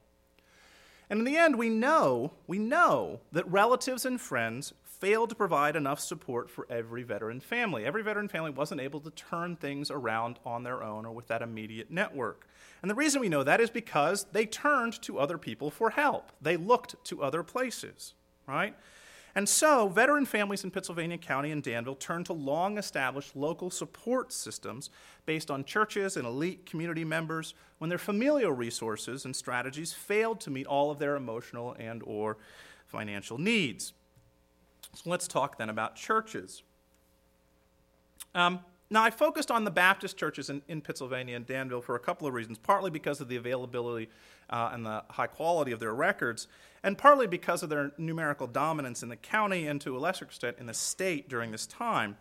[1.09, 5.75] And in the end, we know, we know that relatives and friends failed to provide
[5.75, 7.83] enough support for every veteran family.
[7.83, 11.41] Every veteran family wasn't able to turn things around on their own or with that
[11.41, 12.47] immediate network.
[12.81, 16.31] And the reason we know that is because they turned to other people for help.
[16.41, 18.13] They looked to other places,
[18.47, 18.75] right?
[19.33, 24.33] And so, veteran families in Pittsylvania County and Danville turned to long established local support
[24.33, 24.89] systems
[25.25, 30.49] based on churches and elite community members when their familial resources and strategies failed to
[30.49, 32.37] meet all of their emotional and or
[32.87, 33.93] financial needs.
[34.93, 36.63] So let's talk then about churches.
[38.35, 38.59] Um,
[38.91, 42.27] now, I focused on the Baptist churches in, in, Pittsylvania and Danville for a couple
[42.27, 44.09] of reasons, partly because of the availability
[44.49, 46.47] uh, and the high quality of their records,
[46.83, 50.57] and partly because of their numerical dominance in the county and to a lesser extent
[50.59, 52.17] in the state during this time.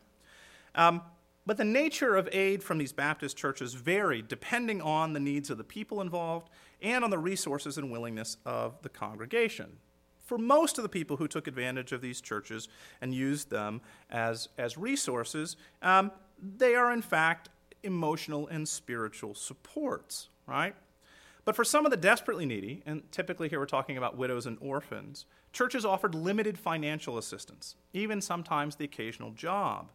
[0.77, 1.03] Um,
[1.45, 5.59] but the nature of aid from these Baptist churches varied depending on the needs of
[5.59, 9.79] the people involved and on the resources and willingness of the congregation.
[10.25, 12.69] For most of the people who took advantage of these churches
[13.01, 13.81] and used them
[14.11, 17.49] as, as resources, um, they are in fact
[17.83, 20.75] emotional and spiritual supports, right?
[21.45, 24.59] But for some of the desperately needy, and typically here we're talking about widows and
[24.61, 29.91] orphans, churches offered limited financial assistance, even sometimes the occasional job.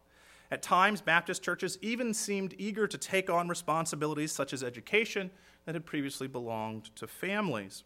[0.50, 5.30] At times, Baptist churches even seemed eager to take on responsibilities such as education
[5.64, 7.84] that had previously belonged to families.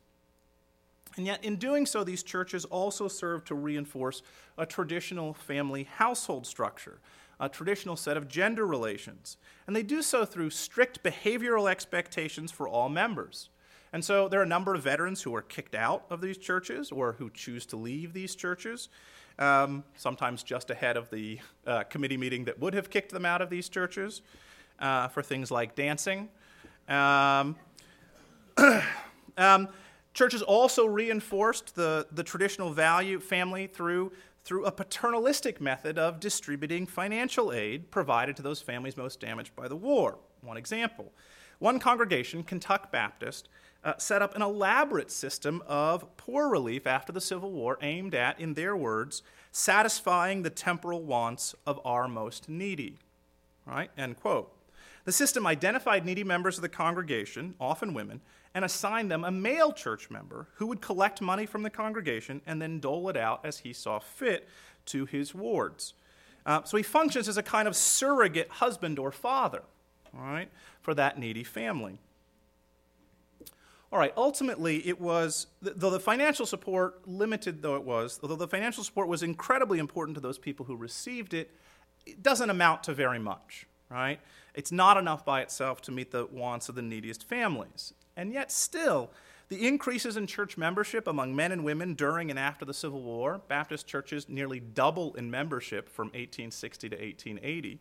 [1.16, 4.22] And yet, in doing so, these churches also served to reinforce
[4.58, 7.00] a traditional family household structure
[7.40, 9.38] a traditional set of gender relations.
[9.66, 13.48] And they do so through strict behavioral expectations for all members.
[13.92, 16.92] And so there are a number of veterans who are kicked out of these churches
[16.92, 18.88] or who choose to leave these churches,
[19.38, 23.40] um, sometimes just ahead of the uh, committee meeting that would have kicked them out
[23.40, 24.22] of these churches
[24.78, 26.28] uh, for things like dancing.
[26.88, 27.56] Um,
[29.36, 29.68] um,
[30.14, 34.12] churches also reinforced the, the traditional value family through
[34.44, 39.68] through a paternalistic method of distributing financial aid provided to those families most damaged by
[39.68, 40.18] the war.
[40.40, 41.12] One example
[41.60, 43.48] one congregation, Kentuck Baptist,
[43.84, 48.40] uh, set up an elaborate system of poor relief after the Civil War aimed at,
[48.40, 49.22] in their words,
[49.52, 52.98] satisfying the temporal wants of our most needy.
[53.66, 53.90] Right?
[53.96, 54.52] End quote.
[55.04, 58.20] The system identified needy members of the congregation, often women,
[58.54, 62.60] and assigned them a male church member who would collect money from the congregation and
[62.60, 64.48] then dole it out as he saw fit
[64.86, 65.94] to his wards.
[66.44, 69.62] Uh, so he functions as a kind of surrogate husband or father,
[70.16, 71.98] all right, for that needy family.
[73.92, 78.46] All right, ultimately, it was, though the financial support, limited though it was, although the
[78.46, 81.50] financial support was incredibly important to those people who received it,
[82.06, 84.20] it doesn't amount to very much, right?
[84.54, 87.92] It's not enough by itself to meet the wants of the neediest families.
[88.16, 89.10] And yet, still,
[89.48, 93.40] the increases in church membership among men and women during and after the Civil War,
[93.48, 97.80] Baptist churches nearly double in membership from 1860 to 1880.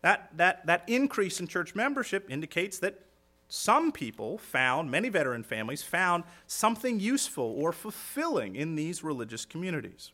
[0.00, 3.00] That, that, that increase in church membership indicates that
[3.48, 10.10] some people found, many veteran families found something useful or fulfilling in these religious communities.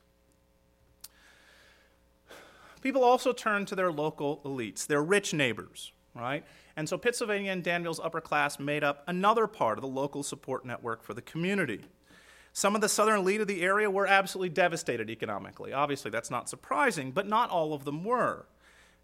[2.81, 6.45] People also turned to their local elites, their rich neighbors, right?
[6.79, 10.65] And so Pittsylvania and Danville's upper class made up another part of the local support
[10.65, 11.81] network for the community.
[12.53, 15.73] Some of the southern elite of the area were absolutely devastated economically.
[15.73, 18.47] Obviously, that's not surprising, but not all of them were.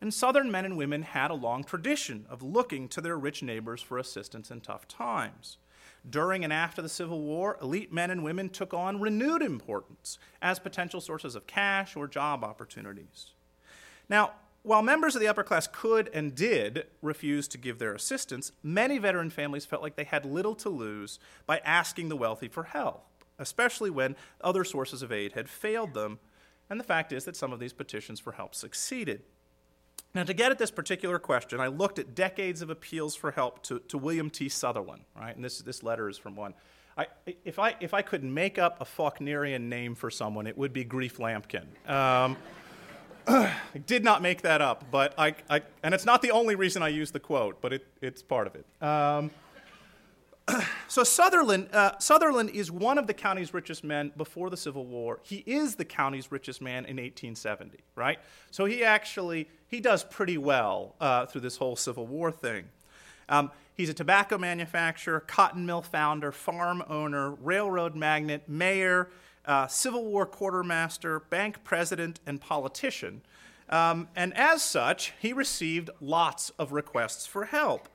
[0.01, 3.83] And southern men and women had a long tradition of looking to their rich neighbors
[3.83, 5.59] for assistance in tough times.
[6.09, 10.61] During and after the Civil War, elite men and women took on renewed importance as
[10.61, 13.33] potential sources of cash or job opportunities.
[14.09, 14.35] Now,
[14.65, 18.97] while members of the upper class could and did refuse to give their assistance, many
[18.97, 23.05] veteran families felt like they had little to lose by asking the wealthy for help,
[23.39, 26.19] especially when other sources of aid had failed them.
[26.71, 29.23] And the fact is that some of these petitions for help succeeded.
[30.15, 33.63] Now, to get at this particular question, I looked at decades of appeals for help
[33.65, 34.47] to, to William T.
[34.47, 35.37] Sutherlin, right?
[35.37, 36.55] And this, this letter is from one.
[36.97, 37.09] I,
[37.45, 40.85] if, I, if I could make up a Faulknerian name for someone, it would be
[40.85, 41.67] Grief Lampkin.
[41.91, 42.39] Um,
[43.27, 43.53] I
[43.87, 46.89] did not make that up, but I, I, and it's not the only reason I
[46.89, 48.67] use the quote, but it, it's part of it.
[48.83, 49.31] Um,
[50.89, 55.21] so Sutherlin, uh, Sutherlin is one of the county's richest men before the Civil War.
[55.23, 58.19] He is the county's richest man in 1870, right?
[58.51, 62.65] So he actually he does pretty well uh, through this whole Civil War thing.
[63.29, 69.09] Um, He's a tobacco manufacturer, cotton mill founder, farm owner, railroad magnate, mayor,
[69.47, 73.23] uh, Civil War quartermaster, bank president, and politician.
[73.69, 77.89] Um, and as such, he received lots of requests for help.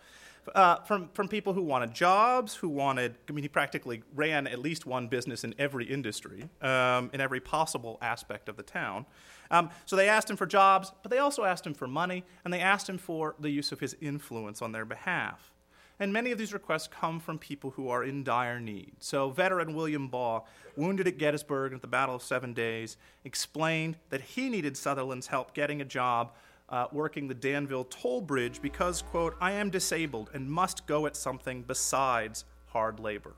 [0.55, 4.57] Uh, from, from people who wanted jobs, who wanted, I mean, he practically ran at
[4.57, 9.05] least one business in every industry, um, in every possible aspect of the town.
[9.51, 12.53] Um, so they asked him for jobs, but they also asked him for money, and
[12.53, 15.51] they asked him for the use of his influence on their behalf.
[15.99, 18.93] And many of these requests come from people who are in dire need.
[18.99, 20.43] So, veteran William Baugh,
[20.77, 25.53] wounded at Gettysburg at the Battle of Seven Days, explained that he needed Sutherlin's help
[25.53, 26.31] getting a job
[26.69, 31.15] uh, working the Danville toll bridge because, quote, I am disabled and must go at
[31.15, 33.33] something besides hard labor.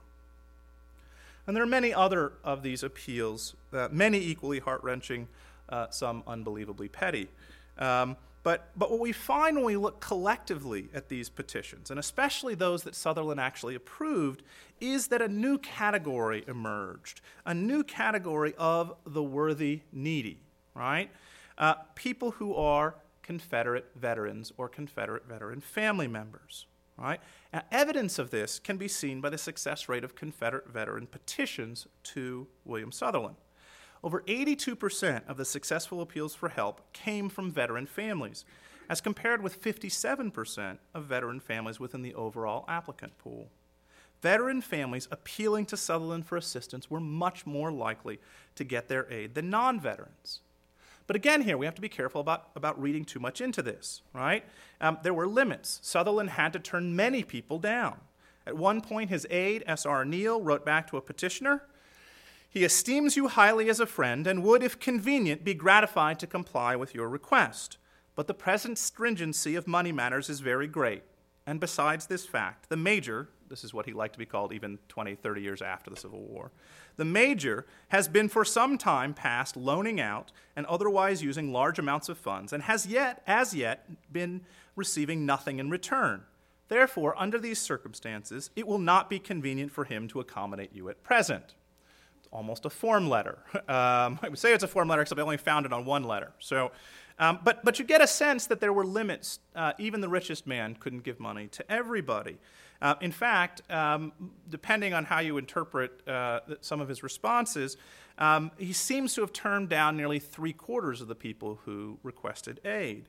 [1.48, 5.28] And there are many other of these appeals, uh, many equally heart wrenching,
[5.70, 7.30] uh, some unbelievably petty.
[7.78, 12.56] Um, but, but what we find when we look collectively at these petitions, and especially
[12.56, 14.42] those that Sutherlin actually approved,
[14.80, 20.40] is that a new category emerged a new category of the worthy needy,
[20.74, 21.12] right?
[21.58, 26.66] Uh, people who are Confederate veterans or Confederate veteran family members.
[26.98, 27.20] Right?
[27.52, 31.88] Now, evidence of this can be seen by the success rate of Confederate veteran petitions
[32.04, 33.34] to William Sutherlin.
[34.04, 38.46] Over 82% of the successful appeals for help came from veteran families,
[38.90, 43.50] as compared with 57% of veteran families within the overall applicant pool.
[44.22, 48.20] Veteran families appealing to Sutherlin for assistance were much more likely
[48.56, 50.42] to get their aid than non veterans.
[51.08, 54.02] But again, here we have to be careful about, about reading too much into this,
[54.14, 54.46] right?
[54.80, 55.82] Um, there were limits.
[55.84, 58.00] Sutherlin had to turn many people down.
[58.46, 60.06] At one point, his aide, S.R.
[60.06, 61.64] Neal, wrote back to a petitioner
[62.52, 66.76] He esteems you highly as a friend and would, if convenient, be gratified to comply
[66.76, 67.78] with your request.
[68.14, 71.04] But the present stringency of money matters is very great.
[71.48, 74.80] And besides this fact, the major, this is what he liked to be called even
[74.90, 76.52] 20, 30 years after the Civil War,
[76.98, 82.10] the major has been for some time past loaning out and otherwise using large amounts
[82.10, 84.42] of funds and has yet, as yet, been
[84.76, 86.24] receiving nothing in return.
[86.68, 91.02] Therefore, under these circumstances, it will not be convenient for him to accommodate you at
[91.02, 91.56] present.
[92.32, 93.40] Almost a form letter.
[93.68, 96.04] Um, I would say it's a form letter, except I only found it on one
[96.04, 96.34] letter.
[96.40, 96.72] So,
[97.20, 99.40] um, but, but you get a sense that there were limits.
[99.56, 102.38] Uh, even the richest man couldn't give money to everybody.
[102.82, 104.12] Uh, in fact, um,
[104.50, 107.78] depending on how you interpret uh, some of his responses,
[108.18, 112.60] um, he seems to have turned down nearly three quarters of the people who requested
[112.66, 113.06] aid.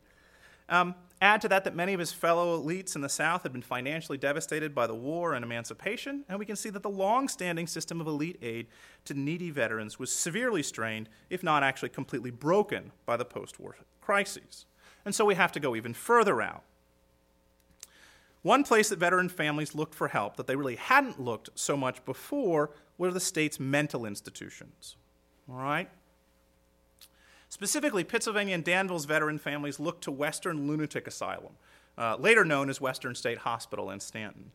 [0.72, 3.60] Um, add to that that many of his fellow elites in the South had been
[3.60, 7.66] financially devastated by the war and emancipation, and we can see that the long standing
[7.66, 8.68] system of elite aid
[9.04, 13.76] to needy veterans was severely strained, if not actually completely broken, by the post war
[14.00, 14.64] crises.
[15.04, 16.62] And so we have to go even further out.
[18.40, 22.02] One place that veteran families looked for help that they really hadn't looked so much
[22.06, 24.96] before were the state's mental institutions.
[25.50, 25.90] All right?
[27.52, 31.52] Specifically, Pittsylvania and Danville's veteran families looked to Western Lunatic Asylum,
[31.98, 34.52] uh, later known as Western State Hospital in Staunton.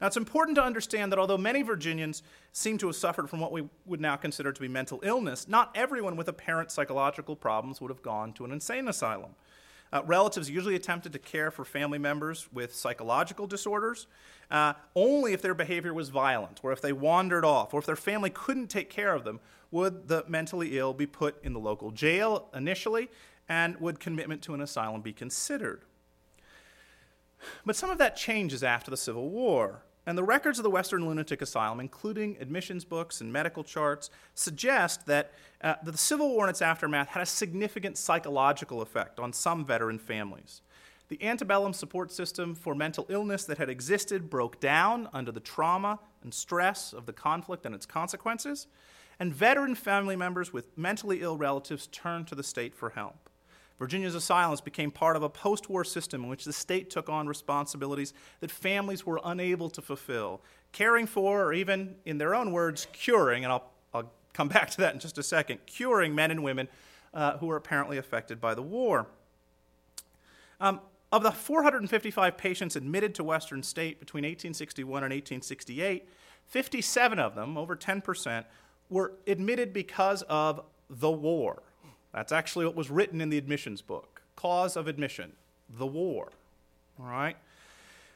[0.00, 3.52] Now, it's important to understand that although many Virginians seem to have suffered from what
[3.52, 7.88] we would now consider to be mental illness, not everyone with apparent psychological problems would
[7.88, 9.36] have gone to an insane asylum.
[9.92, 14.06] Uh, relatives usually attempted to care for family members with psychological disorders
[14.50, 17.96] uh, only if their behavior was violent, or if they wandered off, or if their
[17.96, 21.90] family couldn't take care of them, would the mentally ill be put in the local
[21.90, 23.08] jail initially,
[23.48, 25.82] and would commitment to an asylum be considered.
[27.64, 29.82] But some of that changes after the Civil War.
[30.06, 35.06] And the records of the Western Lunatic Asylum, including admissions books and medical charts, suggest
[35.06, 35.32] that,
[35.62, 39.64] uh, that the Civil War and its aftermath had a significant psychological effect on some
[39.64, 40.62] veteran families.
[41.08, 45.98] The antebellum support system for mental illness that had existed broke down under the trauma
[46.22, 48.68] and stress of the conflict and its consequences,
[49.18, 53.29] and veteran family members with mentally ill relatives turned to the state for help.
[53.80, 57.26] Virginia's asylums became part of a post war system in which the state took on
[57.26, 62.86] responsibilities that families were unable to fulfill, caring for, or even, in their own words,
[62.92, 66.44] curing, and I'll, I'll come back to that in just a second, curing men and
[66.44, 66.68] women
[67.14, 69.06] uh, who were apparently affected by the war.
[70.60, 76.06] Um, of the 455 patients admitted to Western State between 1861 and 1868,
[76.48, 78.44] 57 of them, over 10%,
[78.90, 80.60] were admitted because of
[80.90, 81.62] the war.
[82.12, 84.22] That's actually what was written in the admissions book.
[84.36, 85.32] Cause of admission,
[85.68, 86.32] the war.
[86.98, 87.36] All right?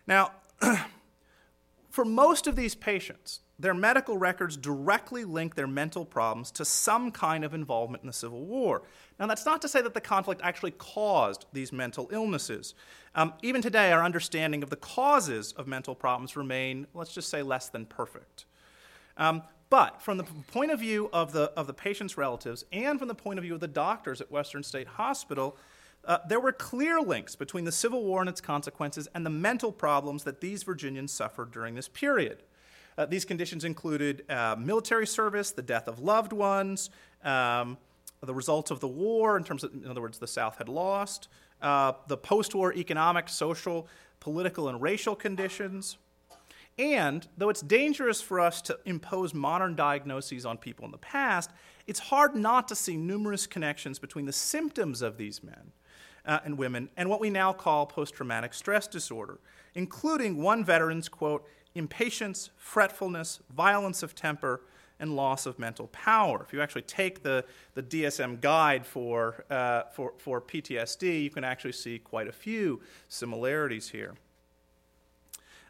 [0.07, 0.33] Now,
[1.91, 7.13] for most of these patients, their medical records directly link their mental problems to some
[7.13, 8.83] kind of involvement in the Civil War.
[9.19, 12.75] Now, that's not to say that the conflict actually caused these mental illnesses.
[13.15, 17.43] Um, even today, our understanding of the causes of mental problems remain, let's just say,
[17.43, 18.47] less than perfect.
[19.17, 19.43] Um,
[19.75, 23.15] but from the point of view of the, of the patient's relatives and from the
[23.15, 25.57] point of view of the doctors at Western State Hospital,
[26.05, 29.73] uh, there were clear links between the Civil War and its consequences and the mental
[29.73, 32.45] problems that these Virginians suffered during this period.
[32.97, 36.91] Uh, these conditions included uh, military service, the death of loved ones,
[37.25, 37.77] um,
[38.23, 41.27] the results of the war, in terms of, in other words, the South had lost,
[41.63, 43.89] uh, the post war economic, social,
[44.21, 45.99] political, and racial conditions.
[46.79, 51.51] And though it's dangerous for us to impose modern diagnoses on people in the past,
[51.87, 55.73] it's hard not to see numerous connections between the symptoms of these men
[56.27, 59.39] uh, and women and what we now call post traumatic stress disorder,
[59.75, 64.63] including one veteran's quote, impatience, fretfulness, violence of temper,
[65.01, 66.43] and loss of mental power.
[66.47, 67.45] If you actually take the,
[67.75, 72.81] the DSM guide for, uh, for, for PTSD, you can actually see quite a few
[73.09, 74.15] similarities here.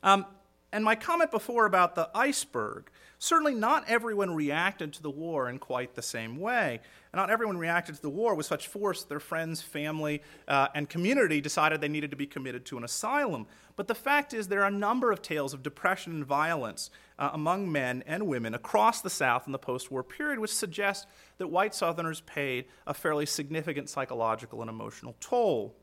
[0.02, 0.26] Um,
[0.75, 2.91] and my comment before about the iceberg
[3.25, 6.81] certainly not everyone reacted to the war in quite the same way.
[7.12, 10.68] And not everyone reacted to the war with such force that their friends, family, uh,
[10.75, 13.47] and community decided they needed to be committed to an asylum.
[13.77, 17.31] But the fact is, there are a number of tales of depression and violence uh,
[17.33, 21.07] among men and women across the South in the post war period, which suggest
[21.39, 25.75] that white Southerners paid a fairly significant psychological and emotional toll.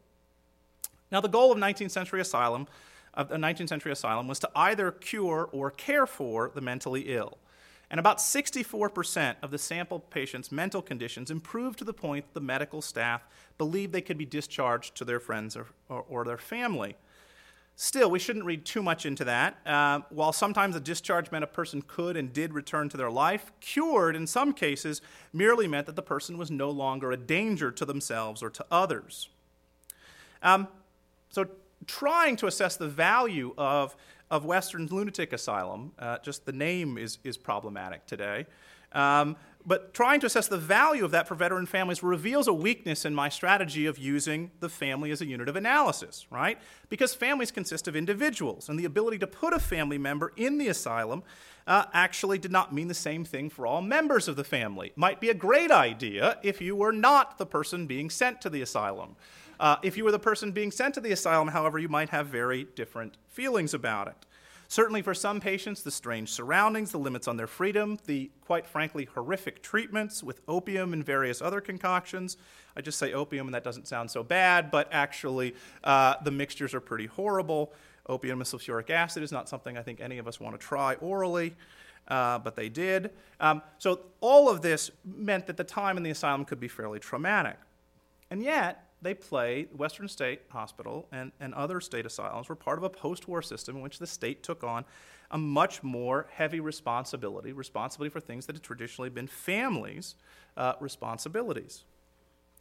[1.11, 2.67] Now, the goal of 19th century asylum
[3.13, 7.37] of the 19th century asylum was to either cure or care for the mentally ill.
[7.89, 12.45] And about 64% of the sample patients' mental conditions improved to the point that the
[12.45, 16.95] medical staff believed they could be discharged to their friends or, or, or their family.
[17.75, 19.57] Still, we shouldn't read too much into that.
[19.65, 23.51] Uh, while sometimes a discharge meant a person could and did return to their life,
[23.59, 25.01] cured in some cases
[25.33, 29.29] merely meant that the person was no longer a danger to themselves or to others.
[30.43, 30.67] Um,
[31.29, 31.47] so,
[31.87, 33.95] trying to assess the value of,
[34.29, 35.91] of Western lunatic asylum.
[35.97, 38.45] Uh, just the name is, is problematic today.
[38.93, 43.05] Um, but trying to assess the value of that for veteran families reveals a weakness
[43.05, 46.57] in my strategy of using the family as a unit of analysis, right?
[46.89, 50.67] Because families consist of individuals, and the ability to put a family member in the
[50.67, 51.23] asylum
[51.67, 54.91] uh, actually did not mean the same thing for all members of the family.
[54.95, 58.63] Might be a great idea if you were not the person being sent to the
[58.63, 59.15] asylum.
[59.61, 62.25] Uh, if you were the person being sent to the asylum, however, you might have
[62.25, 64.15] very different feelings about it.
[64.67, 69.05] Certainly, for some patients, the strange surroundings, the limits on their freedom, the quite frankly
[69.13, 72.37] horrific treatments with opium and various other concoctions.
[72.75, 75.53] I just say opium, and that doesn't sound so bad, but actually,
[75.83, 77.71] uh, the mixtures are pretty horrible.
[78.07, 80.95] Opium and sulfuric acid is not something I think any of us want to try
[80.95, 81.53] orally.
[82.07, 83.11] Uh, but they did.
[83.39, 86.97] Um, so, all of this meant that the time in the asylum could be fairly
[86.97, 87.57] traumatic.
[88.31, 92.83] And yet, they play, Western State Hospital and, and other state asylums were part of
[92.83, 94.85] a post war system in which the state took on
[95.31, 100.15] a much more heavy responsibility, responsibility for things that had traditionally been families'
[100.57, 101.83] uh, responsibilities.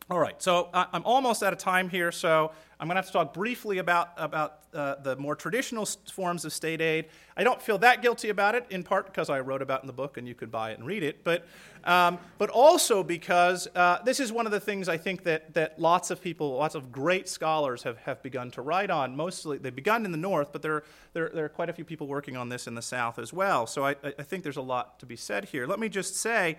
[0.09, 3.13] All right, so I'm almost out of time here, so I'm going to have to
[3.13, 7.05] talk briefly about, about uh, the more traditional forms of state aid.
[7.37, 9.87] I don't feel that guilty about it, in part because I wrote about it in
[9.87, 11.47] the book and you could buy it and read it, but,
[11.85, 15.79] um, but also because uh, this is one of the things I think that, that
[15.79, 19.15] lots of people, lots of great scholars have, have begun to write on.
[19.15, 20.83] Mostly, they've begun in the North, but there,
[21.13, 23.65] there, there are quite a few people working on this in the South as well.
[23.65, 25.69] So I, I think there's a lot to be said here.
[25.69, 26.59] Let me just say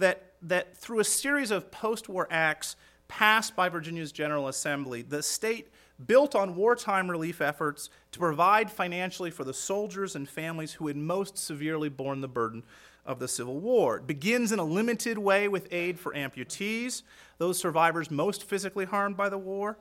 [0.00, 2.76] that, that through a series of post war acts,
[3.08, 5.68] passed by Virginia's General Assembly, the state
[6.06, 10.96] built on wartime relief efforts to provide financially for the soldiers and families who had
[10.96, 12.62] most severely borne the burden
[13.04, 13.98] of the Civil War.
[13.98, 17.02] It begins in a limited way with aid for amputees,
[17.38, 19.78] those survivors most physically harmed by the war.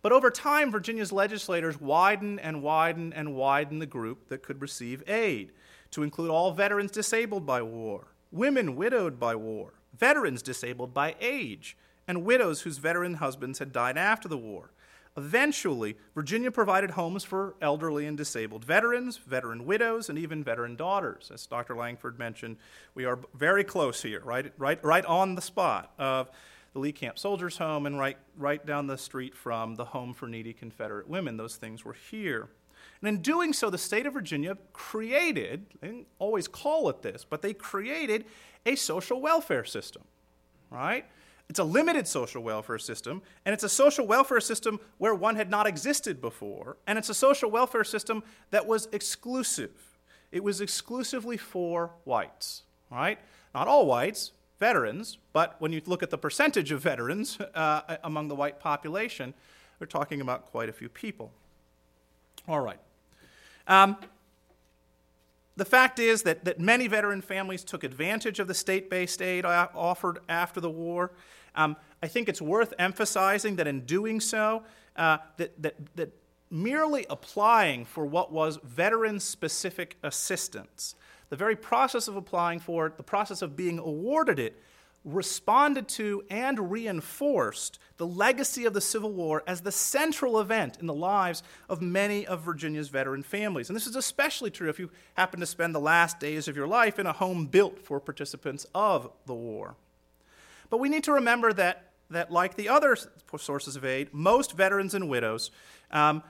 [0.00, 5.02] But over time, Virginia's legislators widen and widen and widen the group that could receive
[5.08, 5.52] aid
[5.90, 11.76] to include all veterans disabled by war, women widowed by war, veterans disabled by age,
[12.06, 14.70] and widows whose veteran husbands had died after the war.
[15.16, 21.30] Eventually, Virginia provided homes for elderly and disabled veterans, veteran widows, and even veteran daughters.
[21.34, 21.74] As Dr.
[21.74, 22.56] Lankford mentioned,
[22.94, 26.30] we are very close here, right, right, right on the spot of
[26.72, 30.28] the Lee Camp Soldiers Home and right, right down the street from the Home for
[30.28, 31.36] Needy Confederate Women.
[31.36, 32.48] Those things were here.
[33.00, 37.24] And in doing so, the state of Virginia created, they didn't always call it this,
[37.28, 38.24] but they created
[38.66, 40.02] a social welfare system,
[40.70, 41.04] right?
[41.48, 45.48] It's a limited social welfare system, and it's a social welfare system where one had
[45.48, 49.70] not existed before, and it's a social welfare system that was exclusive.
[50.30, 53.18] it was exclusively for whites, right?
[53.54, 58.28] Not all whites, veterans, but when you look at the percentage of veterans uh, among
[58.28, 59.32] the white population,
[59.80, 61.32] we're talking about quite a few people.
[62.46, 62.80] All right.
[63.68, 63.96] Um,
[65.56, 69.44] the fact is that, that many veteran families took advantage of the state based aid
[69.44, 71.12] offered after the war.
[71.54, 74.62] Um, I think it's worth emphasizing that in doing so,
[74.96, 76.12] uh, that, that, that
[76.50, 80.94] merely applying for what was veteran specific assistance,
[81.28, 84.62] the very process of applying for it, the process of being awarded it,
[85.14, 90.86] responded to and reinforced the legacy of the Civil War as the central event in
[90.86, 93.68] the lives of many of Virginia's veteran families.
[93.68, 96.68] And this is especially true if you happen to spend the last days of your
[96.68, 99.74] life in a home built for participants of the war.
[100.70, 102.96] But we need to remember that, that like the other
[103.38, 105.50] sources of aid, most veterans and widows
[105.90, 106.22] um,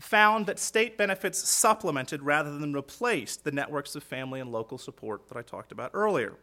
[0.00, 5.28] found that state benefits supplemented rather than replaced the networks of family and local support
[5.28, 6.34] that I talked about earlier.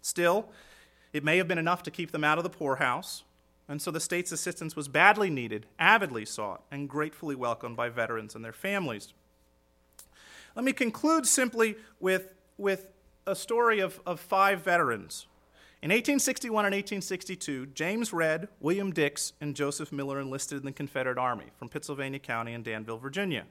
[0.00, 0.48] Still,
[1.12, 3.24] it may have been enough to keep them out of the poorhouse,
[3.68, 8.34] and so the state's assistance was badly needed, avidly sought, and gratefully welcomed by veterans
[8.34, 9.12] and their families.
[10.54, 12.88] Let me conclude simply with, with
[13.26, 15.26] a story of, of five veterans.
[15.82, 21.18] In 1861 and 1862, James Redd, William Dix, and Joseph Miller enlisted in the Confederate
[21.18, 23.46] Army from Pittsylvania County and Danville, Virginia.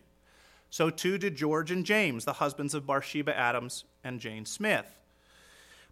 [0.70, 5.01] So too did George and James, the husbands of Bathsheba Adams and Jane Smith.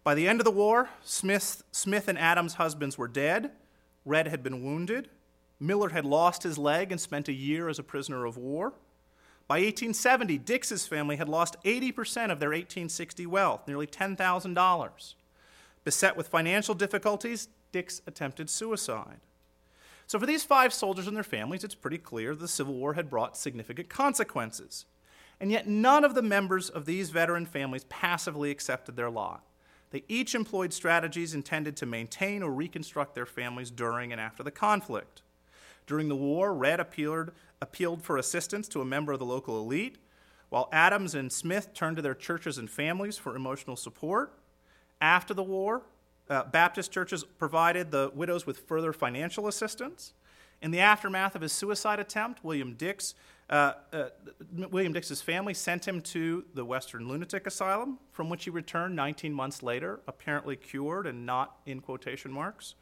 [0.02, 3.52] By the end of the war, Smith, Smith and Adams' husbands were dead,
[4.04, 5.10] Redd had been wounded,
[5.58, 8.72] Miller had lost his leg and spent a year as a prisoner of war.
[9.46, 15.14] By 1870, Dix's family had lost 80% of their 1860 wealth, nearly $10,000.
[15.84, 19.20] Beset with financial difficulties, Dix attempted suicide.
[20.06, 23.10] So, for these five soldiers and their families, it's pretty clear the Civil War had
[23.10, 24.86] brought significant consequences.
[25.40, 29.44] And yet, none of the members of these veteran families passively accepted their lot.
[29.90, 34.50] They each employed strategies intended to maintain or reconstruct their families during and after the
[34.50, 35.22] conflict.
[35.86, 39.98] During the war, Redd appealed, appealed for assistance to a member of the local elite,
[40.48, 44.38] while Adams and Smith turned to their churches and families for emotional support.
[45.00, 45.82] After the war,
[46.28, 50.12] uh, Baptist churches provided the widows with further financial assistance.
[50.62, 53.14] In the aftermath of his suicide attempt, William Dix
[53.50, 54.04] uh, uh,
[54.70, 59.34] William Dix's family sent him to the Western Lunatic Asylum, from which he returned 19
[59.34, 62.76] months later, apparently cured and not in quotation marks,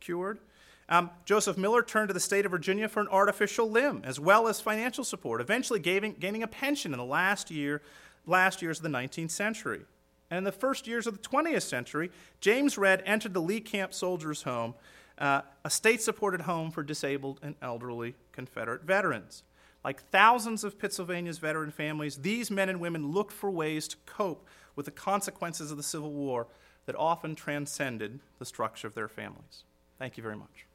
[0.00, 0.40] cured.
[0.88, 4.48] Um, Joseph Miller turned to the state of Virginia for an artificial limb, as well
[4.48, 7.80] as financial support, eventually gaining, gaining a pension in the last year,
[8.26, 9.82] last years of the 19th century.
[10.30, 12.10] And in the first years of the 20th century,
[12.40, 14.74] James Redd entered the Lee Camp Soldiers' Home,
[15.18, 19.44] uh, a state supported home for disabled and elderly Confederate veterans.
[19.88, 24.46] Like thousands of Pittsylvania's veteran families, these men and women looked for ways to cope
[24.76, 26.46] with the consequences of the Civil War
[26.84, 29.64] that often transcended the structure of their families.
[29.98, 30.66] Thank you very much.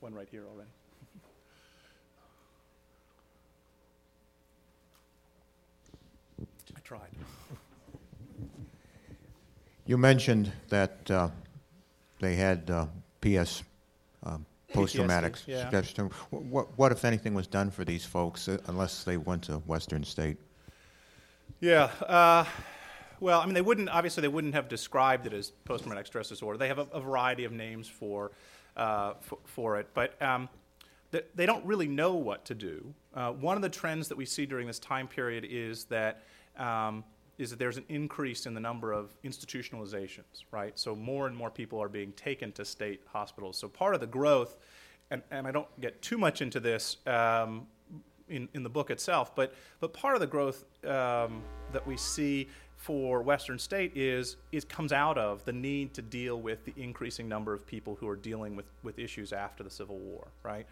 [0.00, 0.70] One right here already.
[6.86, 7.10] tried.
[9.86, 11.28] You mentioned that uh,
[12.18, 12.86] they had uh,
[13.20, 13.62] PS,
[14.24, 14.38] uh,
[14.72, 15.68] post-traumatic yeah.
[15.68, 15.94] stress.
[16.30, 20.02] What, what, if anything, was done for these folks uh, unless they went to Western
[20.02, 20.38] State?
[21.60, 21.84] Yeah.
[22.04, 22.44] Uh,
[23.20, 26.58] well, I mean, they wouldn't, obviously, they wouldn't have described it as post-traumatic stress disorder.
[26.58, 28.32] They have a, a variety of names for,
[28.76, 30.48] uh, for, for, it, but um,
[31.36, 32.92] they don't really know what to do.
[33.14, 36.24] one of the trends that we see during this time period is that
[36.58, 37.04] um,
[37.38, 40.78] is that there's an increase in the number of institutionalizations, right?
[40.78, 43.58] So more and more people are being taken to state hospitals.
[43.58, 44.56] So part of the growth,
[45.10, 47.66] and, and I don't get too much into this um,
[48.28, 52.48] in, in the book itself, but, but part of the growth um, that we see
[52.76, 57.28] for Western State is, it comes out of the need to deal with the increasing
[57.28, 60.66] number of people who are dealing with, with issues after the Civil War, right?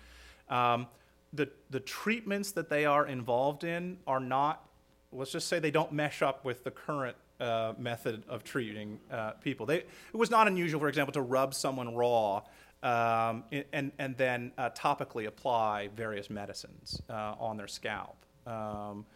[0.48, 0.86] Um,
[1.32, 4.68] the, the treatments that they are involved in are not
[5.14, 9.32] let's just say they don't mesh up with the current uh, method of treating uh,
[9.32, 9.66] people.
[9.66, 12.42] They, it was not unusual, for example, to rub someone raw
[12.82, 18.16] um, and, and then uh, topically apply various medicines uh, on their scalp.
[18.46, 19.06] Um,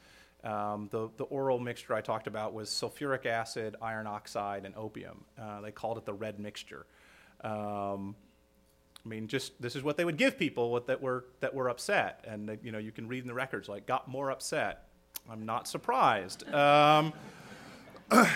[0.45, 5.25] um, the, the oral mixture I talked about was sulfuric acid, iron oxide, and opium.
[5.39, 6.87] Uh, they called it the red mixture.
[7.43, 8.15] Um,
[9.05, 12.25] I mean, just this is what they would give people that were that were upset,
[12.27, 14.88] and you know you can read in the records like got more upset
[15.31, 16.49] I'm not surprised.
[16.53, 17.13] Um,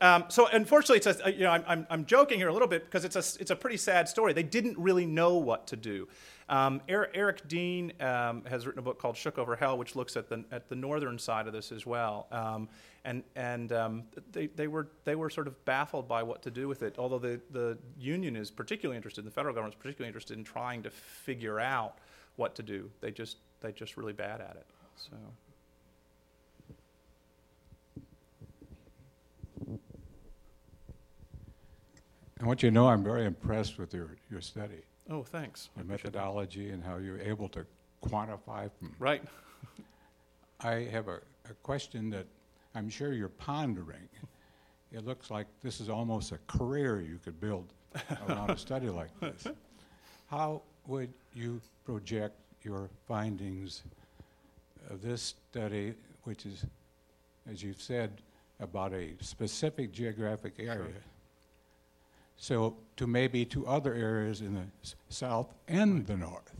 [0.00, 3.04] um, so unfortunately, it's a, you know, I'm, I'm, joking here a little bit because
[3.04, 4.32] it's a, it's a pretty sad story.
[4.32, 6.08] They didn't really know what to do.
[6.48, 10.16] Um, Eric, Eric, Dean um, has written a book called Shook Over Hell, which looks
[10.16, 12.26] at the, at the northern side of this as well.
[12.32, 12.70] Um,
[13.04, 16.68] and and um, they, they, were, they were sort of baffled by what to do
[16.68, 20.38] with it, although the, the union is particularly interested, the federal government is particularly interested
[20.38, 21.98] in trying to figure out
[22.36, 22.90] what to do.
[23.02, 24.66] They just, they're just really bad at it.
[24.96, 25.16] So.
[32.40, 34.82] I want you to know I'm very impressed with your, your study.
[35.10, 35.70] Oh, thanks.
[35.76, 37.66] The methodology and how you're able to
[38.04, 38.70] quantify.
[38.78, 38.94] From.
[38.98, 39.22] Right.
[40.60, 41.20] I have a,
[41.50, 42.26] a question that
[42.74, 44.08] I'm sure you're pondering.
[44.92, 47.72] It looks like this is almost a career you could build
[48.28, 49.46] around a study like this.
[50.26, 53.82] How would you project your findings
[54.90, 56.64] of this study, which is,
[57.50, 58.20] as you've said,
[58.60, 60.94] about a specific geographic area?
[62.38, 66.06] So to maybe to other areas in the s- south and Right.
[66.06, 66.52] the north.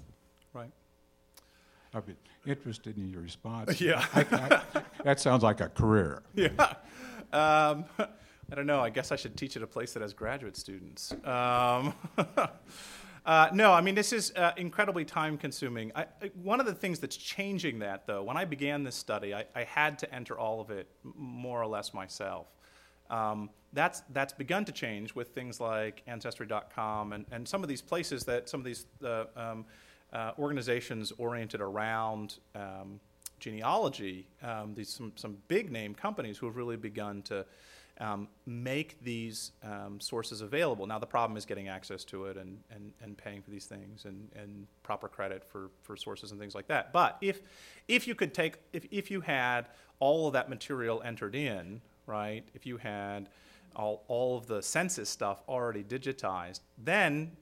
[0.53, 0.73] Right.
[1.95, 2.17] I'd be
[2.47, 3.81] interested in your response.
[3.81, 4.05] Yeah.
[4.15, 6.23] I, I, that sounds like a career.
[6.35, 6.75] Yeah.
[7.33, 7.85] Um,
[8.51, 8.81] I don't know.
[8.81, 11.13] I guess I should teach at a place that has graduate students.
[11.25, 11.93] Um,
[13.27, 15.93] uh, no, I mean, this is uh, incredibly time consuming.
[15.95, 19.35] I, I, one of the things that's changing that, though, when I began this study,
[19.35, 22.47] I, I had to enter all of it more or less myself.
[23.11, 27.83] Um, that's, that's begun to change with things like Ancestry.com and, and some of these
[27.83, 29.65] places that some of these uh, um,
[30.13, 33.01] uh, organizations oriented around um,
[33.39, 37.45] genealogy, um, these some, some big name companies who have really begun to
[38.01, 40.87] um, make these um, sources available.
[40.87, 44.05] Now, the problem is getting access to it and, and, and paying for these things
[44.05, 46.93] and, and proper credit for, for sources and things like that.
[46.93, 47.41] But if,
[47.89, 49.67] if you could take, if, if you had
[49.99, 53.29] all of that material entered in, right, if you had
[53.77, 57.33] all, all of the census stuff already digitized, then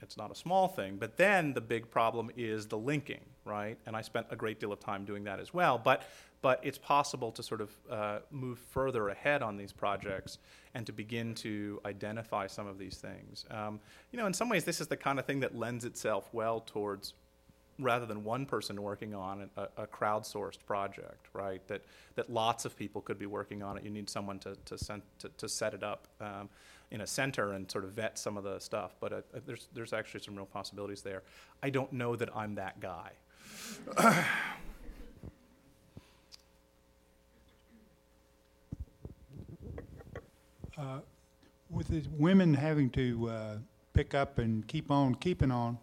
[0.00, 3.78] it's not a small thing, but then the big problem is the linking, right?
[3.86, 5.78] And I spent a great deal of time doing that as well.
[5.78, 6.02] But,
[6.42, 10.38] but it's possible to sort of uh, move further ahead on these projects
[10.74, 13.44] and to begin to identify some of these things.
[13.50, 13.80] Um,
[14.12, 16.60] you know, in some ways, this is the kind of thing that lends itself well
[16.60, 17.14] towards
[17.80, 21.66] rather than one person working on a, a crowdsourced project, right?
[21.68, 21.82] That,
[22.14, 23.84] that lots of people could be working on it.
[23.84, 24.76] You need someone to, to,
[25.18, 26.48] to, to set it up um,
[26.90, 28.94] in a center and sort of vet some of the stuff.
[29.00, 31.22] But uh, there's, there's actually some real possibilities there.
[31.62, 33.12] I don't know that I'm that guy.
[40.78, 41.00] Uh,
[41.68, 43.56] with women having to uh,
[43.92, 45.76] pick up and keep on keeping on,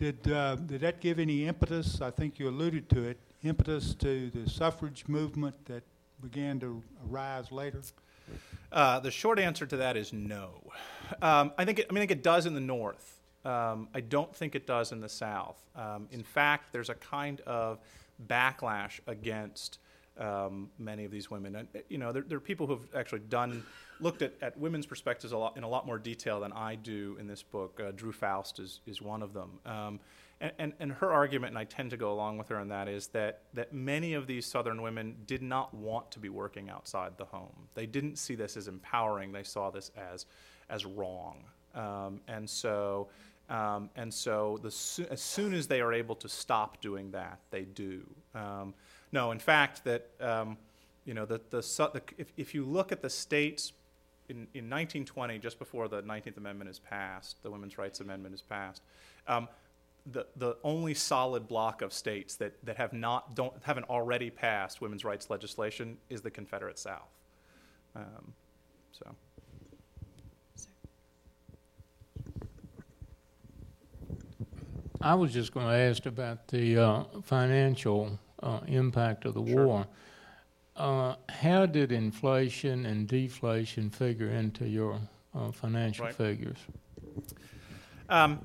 [0.00, 2.00] did, uh, did that give any impetus?
[2.00, 5.82] I think you alluded to it, impetus to the suffrage movement that
[6.22, 7.82] began to arise later?
[8.72, 10.72] Uh, the short answer to that is no.
[11.20, 13.20] Um, I think it, I mean I think it does in the north.
[13.44, 15.60] Um, I don't think it does in the south.
[15.76, 17.78] Um, in fact, there's a kind of
[18.26, 19.78] backlash against
[20.18, 21.56] um, many of these women.
[21.56, 23.64] And, you know, there, there, are people who have actually done
[24.02, 27.16] looked at, at women's perspectives a lot, in a lot more detail than I do
[27.20, 27.80] in this book.
[27.82, 29.50] Uh, Drew Faust is, is one of them.
[29.66, 30.00] Um,
[30.40, 32.88] and, and, and, her argument, and I tend to go along with her on that,
[32.88, 37.12] is that, that many of these Southern women did not want to be working outside
[37.18, 37.68] the home.
[37.74, 40.24] They didn't see this as empowering, they saw this as,
[40.70, 41.44] as wrong.
[41.74, 43.08] Um, and so,
[43.50, 44.68] um, and so the,
[45.10, 48.02] as soon as they are able to stop doing that, they do.
[48.34, 48.72] Um,
[49.12, 50.56] no, in fact, that um,
[51.04, 53.72] you know, the, the, the, if, if you look at the states
[54.30, 58.42] in, in 1920, just before the 19th Amendment is passed, the Women's Rights Amendment is
[58.42, 58.82] passed,
[59.26, 59.48] um,
[60.12, 64.80] the, the only solid block of states that, that have not, don't, haven't already passed
[64.80, 67.10] women's rights legislation is the Confederate South.
[67.94, 68.32] Um,
[68.92, 69.14] so.
[75.02, 79.66] I was just going to ask about the uh, financial uh, impact of the sure.
[79.66, 79.86] war.
[80.80, 84.98] Uh, how did inflation and deflation figure into your
[85.34, 86.14] uh, financial right.
[86.14, 86.56] figures?
[88.08, 88.40] Um,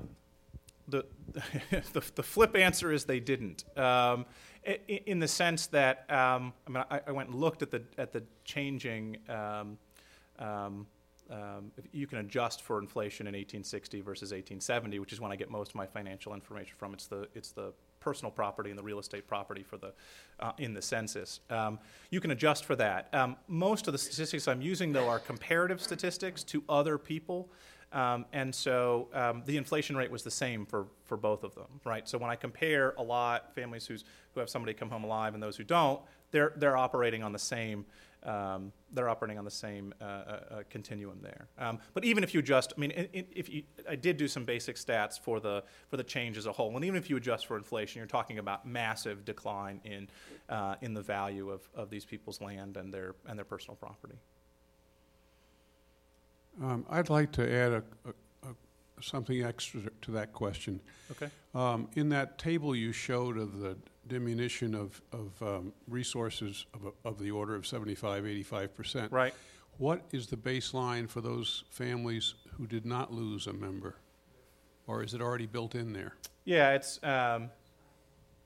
[0.86, 1.06] the,
[1.94, 3.64] the, the flip answer is they didn't.
[3.78, 4.26] Um,
[4.86, 8.12] in, the sense that um, I mean, I, I, went and looked at the at
[8.12, 9.16] the changing.
[9.30, 9.78] Um,
[10.38, 10.86] um,
[11.30, 15.50] um, you can adjust for inflation in 1860 versus 1870, which is when I get
[15.50, 16.92] most of my financial information from.
[16.92, 17.72] It's the it's the
[18.06, 19.92] personal property and the real estate property for the
[20.38, 21.40] uh, in the census.
[21.50, 21.80] Um,
[22.10, 23.12] you can adjust for that.
[23.12, 27.48] Um, most of the statistics I'm using, though, are comparative statistics to other people.
[27.92, 31.80] Um, and so um, the inflation rate was the same for, for both of them,
[31.84, 32.08] right?
[32.08, 35.42] So when I compare a lot families who's, who have somebody come home alive and
[35.42, 36.00] those who don't,
[36.30, 37.86] they're, they're operating on the same
[38.22, 41.48] um, they're operating on the same uh, uh, uh, continuum there.
[41.58, 44.76] Um, but even if you adjust, I mean, if you, I did do some basic
[44.76, 47.56] stats for the for the change as a whole, and even if you adjust for
[47.56, 50.08] inflation, you're talking about massive decline in
[50.48, 54.16] uh, in the value of, of these people's land and their and their personal property.
[56.62, 58.54] Um, I'd like to add a, a, a,
[59.02, 60.80] something extra to that question.
[61.10, 61.30] Okay.
[61.54, 63.76] Um, in that table you showed of the
[64.08, 69.12] diminution of, of um, resources of, of the order of 75, 85 percent.
[69.12, 69.34] Right.
[69.78, 73.96] What is the baseline for those families who did not lose a member?
[74.86, 76.14] Or is it already built in there?
[76.44, 77.50] Yeah, it's, um,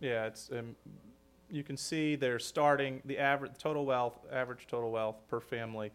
[0.01, 0.75] yeah, it's, um,
[1.51, 5.93] you can see they're starting, the average, total wealth, average total wealth per family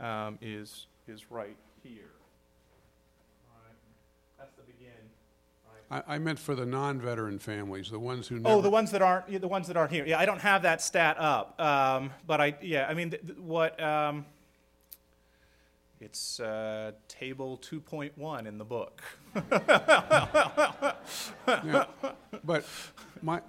[0.00, 2.12] um, is, is right here.
[3.50, 3.76] All right.
[4.38, 5.10] That's the begin.
[5.90, 8.56] I, I meant for the non-veteran families, the ones who never.
[8.56, 10.04] Oh, the ones that aren't, the ones that aren't here.
[10.06, 13.38] Yeah, I don't have that stat up, um, but I, yeah, I mean, th- th-
[13.38, 14.26] what, um,
[16.00, 19.02] it's uh, table 2.1 in the book.
[21.64, 21.86] Yeah,
[22.44, 22.64] But
[23.22, 23.40] my,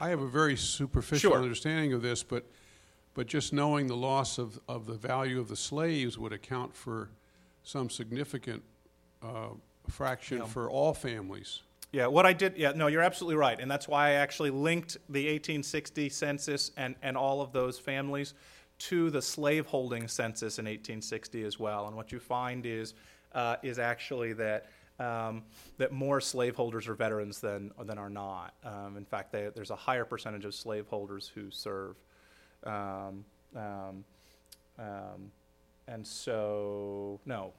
[0.00, 1.42] I have a very superficial Sure.
[1.42, 2.44] understanding of this, but,
[3.14, 7.08] but just knowing the loss of, of the value of the slaves would account for
[7.62, 8.62] some significant
[9.22, 9.48] uh,
[9.88, 10.46] fraction Yeah.
[10.46, 11.62] for all families.
[11.92, 13.58] Yeah, what I did, yeah, no, you're absolutely right.
[13.60, 18.34] And that's why I actually linked the 1860 census and, and all of those families
[18.78, 21.86] to the slaveholding census in 1860 as well.
[21.86, 22.94] And what you find is,
[23.32, 24.66] uh, is actually that,
[24.98, 25.44] um,
[25.78, 28.54] that more slaveholders are veterans than, than are not.
[28.64, 31.94] Um, in fact, they, there's a higher percentage of slaveholders who serve.
[32.64, 33.24] Um,
[33.54, 34.04] um,
[34.80, 35.30] um,
[35.86, 37.52] and so, no,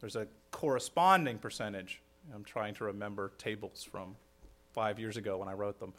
[0.00, 2.00] there's a corresponding percentage.
[2.34, 4.16] I'm trying to remember tables from
[4.72, 5.92] five years ago when I wrote them.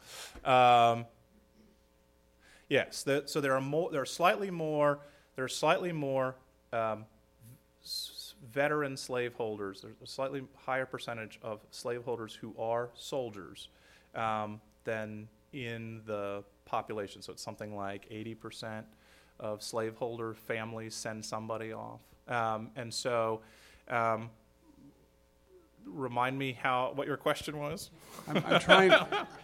[0.44, 1.06] Um,
[2.68, 3.90] yes, the, so there are more.
[3.90, 5.00] There are slightly more.
[5.36, 6.36] There are slightly more
[6.72, 7.04] um,
[8.52, 9.82] veteran slaveholders.
[9.82, 13.68] There's a slightly higher percentage of slaveholders who are soldiers
[14.14, 17.22] um, than in the population.
[17.22, 18.86] So it's something like 80 percent
[19.40, 23.40] of slaveholder families send somebody off, um, and so.
[23.88, 24.30] Um,
[25.86, 27.90] remind me how what your question was.
[28.28, 28.92] I'm, I'm trying,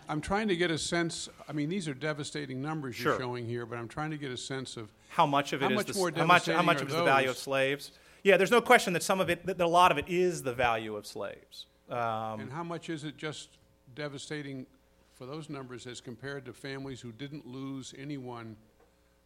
[0.08, 3.66] I'm trying to get a sense, I mean, these are devastating numbers you're showing here,
[3.66, 5.86] but I'm trying to get a sense of, How much of it How is much
[5.88, 7.92] the, more how much how much of the value of slaves?
[8.22, 10.52] Yeah, there's no question that some of it, that a lot of it is the
[10.52, 11.66] value of slaves.
[11.88, 13.58] Um, and how much is it just
[13.94, 14.66] devastating
[15.14, 18.56] for those numbers as compared to families who didn't lose anyone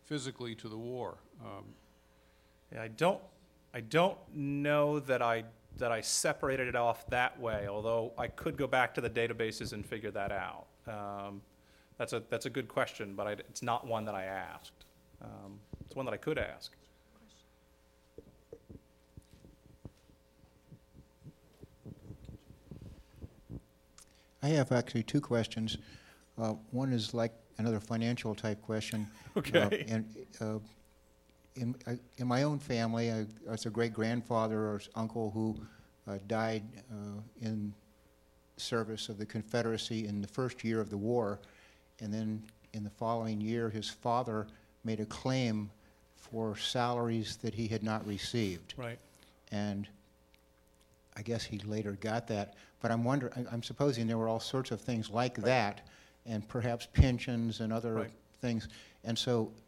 [0.04, 1.16] physically to the war?
[1.42, 1.64] Um,
[2.72, 3.20] yeah, I don't
[3.74, 5.44] I don't know that I
[5.78, 7.66] that I separated it off that way.
[7.68, 10.66] Although I could go back to the databases and figure that out.
[10.86, 11.40] Um,
[11.98, 14.84] that's a that's a good question, but I, it's not one that I asked.
[15.22, 16.72] Um, it's one that I could ask.
[24.42, 25.78] I have actually two questions.
[26.36, 29.06] Uh, One is like another financial type question.
[29.34, 29.86] Uh, Okay.
[29.88, 30.04] And
[30.42, 30.58] uh,
[31.56, 35.56] in, I- in my own family, I was a great-grandfather or uncle who
[36.10, 37.72] uh, died uh, in
[38.56, 41.38] service of the Confederacy in the first year of the war.
[42.00, 42.42] And then
[42.72, 44.46] in the following year, his father
[44.84, 45.70] made a claim
[46.16, 48.98] for salaries that he had not received Right.
[49.50, 49.86] and
[51.14, 52.54] I guess he later got that.
[52.80, 55.86] But I'm wondering, I'm supposing there were all sorts of things like that,
[56.24, 58.10] and perhaps pensions and other Right.
[58.40, 58.68] things.
[59.04, 59.60] And so, uh,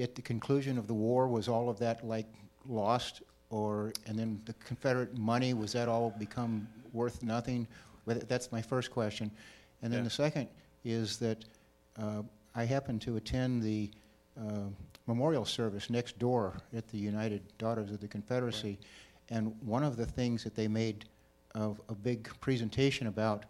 [0.00, 2.26] at the conclusion of the war, was all of that like
[2.66, 7.66] lost, or and then the Confederate money was that all become worth nothing?
[8.06, 9.30] That's my first question.
[9.82, 10.04] And then Yeah.
[10.04, 10.48] the second
[10.84, 11.44] is that
[11.96, 12.22] uh,
[12.54, 13.90] I happened to attend the
[14.38, 14.68] uh,
[15.06, 18.78] memorial service next door at the United Daughters of the Confederacy.
[19.28, 21.04] And one of the things that they made
[21.54, 23.46] a, a big presentation about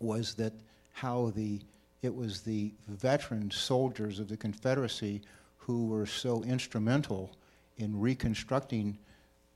[0.00, 0.52] was that
[0.92, 1.60] how the
[2.02, 5.20] it was the veteran soldiers of the Confederacy
[5.60, 7.30] who were so instrumental
[7.78, 8.98] in reconstructing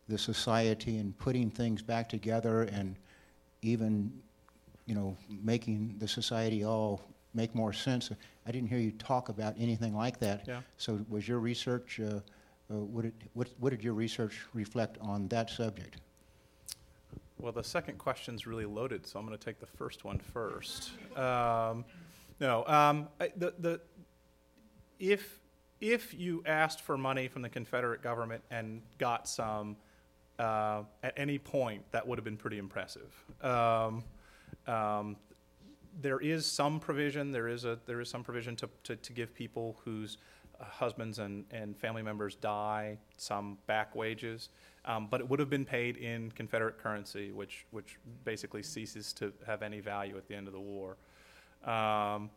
[0.09, 2.97] the society and putting things back together and
[3.63, 4.13] even
[4.87, 7.01] you know making the society all
[7.35, 8.11] make more sense.
[8.47, 10.45] I didn't hear you talk about anything like that.
[10.47, 10.61] Yeah.
[10.77, 12.21] So was your research, uh,
[12.71, 15.97] uh, what, did, what, what did your research reflect on that subject?
[17.41, 20.93] Well, the second question's really loaded, so I'm going to take the first one first.
[21.17, 21.85] Um,
[22.41, 23.81] no, um, I, the, the,
[24.99, 25.41] if,
[25.81, 29.77] if you asked for money from the Confederate government and got some
[30.39, 33.13] uh, at any point, that would have been pretty impressive.
[33.41, 34.03] Um,
[34.67, 35.17] um,
[36.01, 37.31] there is some provision.
[37.31, 40.19] There is a there is some provision to to, to give people whose
[40.61, 44.49] uh, husbands and, and family members die some back wages,
[44.85, 49.33] um, but it would have been paid in Confederate currency, which which basically ceases to
[49.47, 50.97] have any value at the end of the war.
[51.65, 52.31] Um,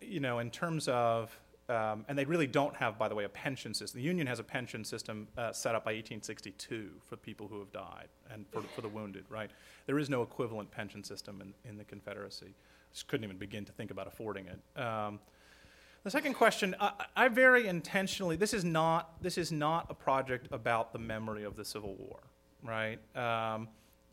[0.00, 1.36] you know, in terms of
[1.68, 3.98] um, and they really don't have, by the way, a pension system.
[3.98, 7.72] The Union has a pension system uh, set up by 1862 for people who have
[7.72, 9.50] died and for, for the wounded, right?
[9.86, 12.54] There is no equivalent pension system in, in the Confederacy.
[12.92, 14.80] Just couldn't even begin to think about affording it.
[14.80, 15.20] Um,
[16.02, 20.48] the second question, I, I very intentionally, this is not this is not a project
[20.52, 22.20] about the memory of the Civil War,
[22.62, 22.98] right?
[23.16, 23.68] Um,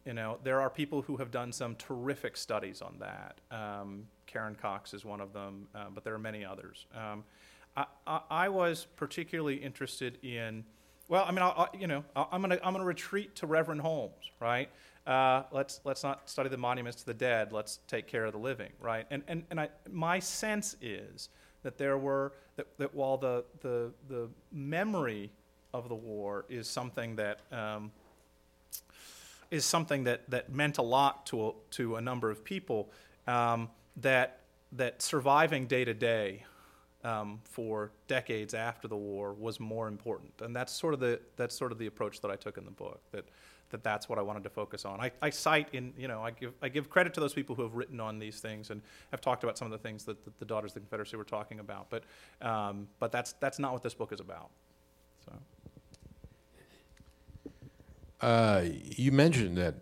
[0.05, 3.41] you know, there are people who have done some terrific studies on that.
[3.51, 6.85] Um, Karen Cox is one of them, uh, but there are many others.
[6.95, 7.23] Um,
[7.75, 10.63] I, I, I, was particularly interested in,
[11.07, 13.81] well, I mean, I, you know, I, am going to I'm gonna retreat to Reverend
[13.81, 14.69] Holmes, right?
[15.05, 17.51] Uh, let's, let's not study the monuments to the dead.
[17.51, 19.05] Let's take care of the living, right?
[19.09, 21.29] And, and, and I, my sense is
[21.63, 25.31] that there were, that, that while the, the, the memory
[25.73, 27.91] of the war is something that, um,
[29.49, 32.89] is something that, that meant a lot to a, to a number of people,
[33.27, 36.43] um, that, that surviving day to day
[37.03, 40.33] um, for decades after the war was more important.
[40.41, 42.71] And that's sort of the, that's sort of the approach that I took in the
[42.71, 43.25] book, that,
[43.71, 44.99] that that's what I wanted to focus on.
[44.99, 47.63] I, I cite in, you know, I give, I give credit to those people who
[47.63, 48.81] have written on these things and
[49.11, 51.23] have talked about some of the things that, that the Daughters of the Confederacy were
[51.23, 51.89] talking about.
[51.89, 52.03] But,
[52.41, 54.49] um, but that's, that's not what this book is about.
[55.25, 55.33] So.
[58.21, 59.75] Uh, you mentioned that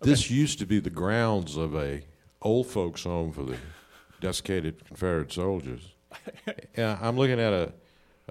[0.00, 2.02] this used to be the grounds of a
[2.46, 3.56] old folks home for the
[4.20, 5.92] desiccated Confederate soldiers.
[6.78, 7.72] yeah, I'm looking at a,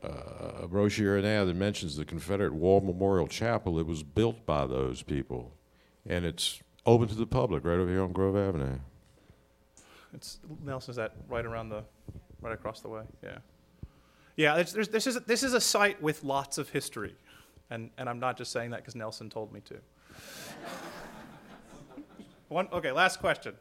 [0.01, 3.78] uh, a brochure now that mentions the Confederate War Memorial Chapel.
[3.78, 5.51] It was built by those people,
[6.07, 8.80] and it's open to the public right over here on Grove Avenue.
[10.13, 11.84] It's Nelson's that right around the,
[12.41, 13.01] right across the way.
[13.22, 13.39] Yeah,
[14.38, 14.63] yeah.
[14.63, 17.16] There's, this is a, this is a site with lots of history,
[17.70, 19.76] and and I'm not just saying that because Nelson told me to.
[22.47, 22.93] One okay.
[22.93, 23.55] Last question.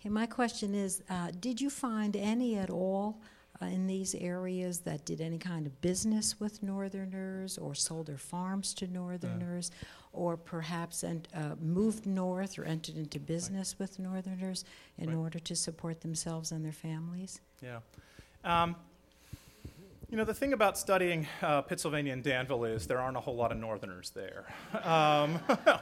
[0.00, 3.20] Okay, my question is uh, Did you find any at all
[3.60, 8.16] uh, in these areas that did any kind of business with Northerners or sold their
[8.16, 9.72] farms to Northerners
[10.12, 13.80] or perhaps and, uh, moved north or entered into business right.
[13.88, 14.64] with Northerners
[14.98, 15.16] in right.
[15.16, 17.40] order to support themselves and their families?
[17.60, 17.80] Yeah.
[18.44, 18.76] Um,
[20.10, 23.36] you know, the thing about studying uh, Pittsylvania and Danville is there aren't a whole
[23.36, 24.46] lot of Northerners there.
[24.84, 25.40] Um,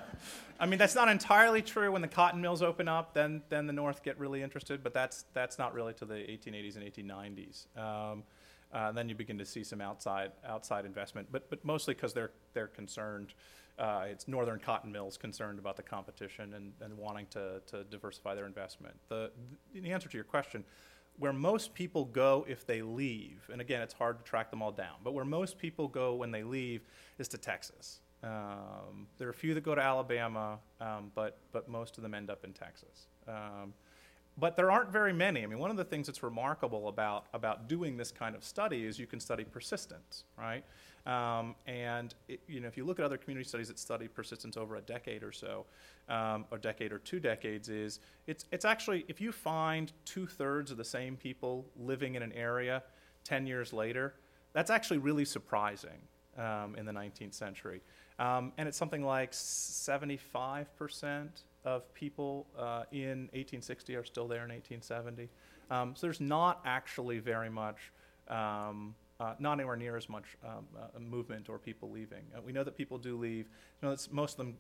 [0.59, 1.93] I mean, that's not entirely true.
[1.93, 5.25] When the cotton mills open up, then, then the North get really interested, but that's,
[5.35, 7.67] that's not really till the 1880s and 1890s.
[7.77, 8.23] Um,
[8.73, 12.33] uh, then you begin to see some outside, outside investment, but, but mostly because they're,
[12.53, 13.35] they're concerned.
[13.79, 18.35] Uh, it's northern cotton mills concerned about the competition and, and wanting to, to diversify
[18.35, 18.95] their investment.
[19.09, 19.31] The,
[19.75, 20.65] the answer to your question,
[21.19, 24.73] where most people go if they leave, and again, it's hard to track them all
[24.73, 26.87] down, but where most people go when they leave
[27.19, 28.01] is to Texas.
[28.23, 32.15] Um, there are a few that go to Alabama, um, but, but most of them
[32.15, 33.07] end up in Texas.
[33.29, 33.75] Um,
[34.39, 35.43] but there aren't very many.
[35.43, 38.85] I mean, one of the things that's remarkable about, about doing this kind of study
[38.85, 40.65] is you can study persistence, right?
[41.07, 44.57] Um, and it, you know, if you look at other community studies that study persistence
[44.57, 45.65] over a decade or so,
[46.09, 50.73] um, a decade or two decades, is it's it's actually if you find two thirds
[50.73, 52.83] of the same people living in an area
[53.23, 54.15] ten years later,
[54.53, 56.01] that's actually really surprising
[56.37, 57.83] um, in the 19th century,
[58.19, 64.45] um, and it's something like 75 percent of people uh, in 1860 are still there
[64.45, 65.29] in 1870.
[65.71, 67.93] Um, so there's not actually very much
[68.29, 72.23] um, uh, not anywhere near as much um, uh, movement or people leaving.
[72.37, 73.49] Uh, we know that people do leave.
[73.83, 74.57] You know, most of them.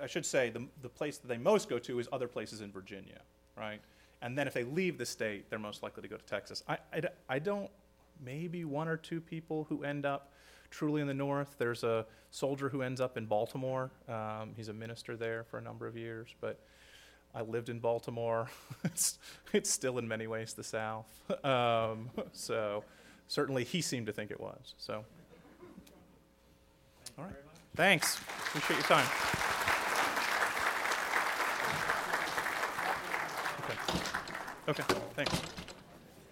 [0.00, 2.72] I should say the the place that they most go to is other places in
[2.72, 3.20] Virginia,
[3.56, 3.80] right?
[4.22, 6.62] And then if they leave the state, they're most likely to go to Texas.
[6.68, 7.70] I, I, I don't.
[8.22, 10.32] Maybe one or two people who end up
[10.70, 11.56] truly in the north.
[11.58, 13.90] There's a soldier who ends up in Baltimore.
[14.08, 16.58] Um, he's a minister there for a number of years, but.
[17.32, 18.48] I lived in Baltimore.
[18.84, 19.18] it's,
[19.52, 21.06] it's still in many ways the South.
[21.44, 22.82] Um, so
[23.28, 24.74] certainly he seemed to think it was.
[24.78, 25.04] So,
[27.16, 27.34] all right.
[27.76, 28.18] Thanks.
[28.48, 29.06] Appreciate your time.
[34.68, 34.82] Okay.
[34.82, 35.00] Okay.
[35.14, 35.59] Thanks.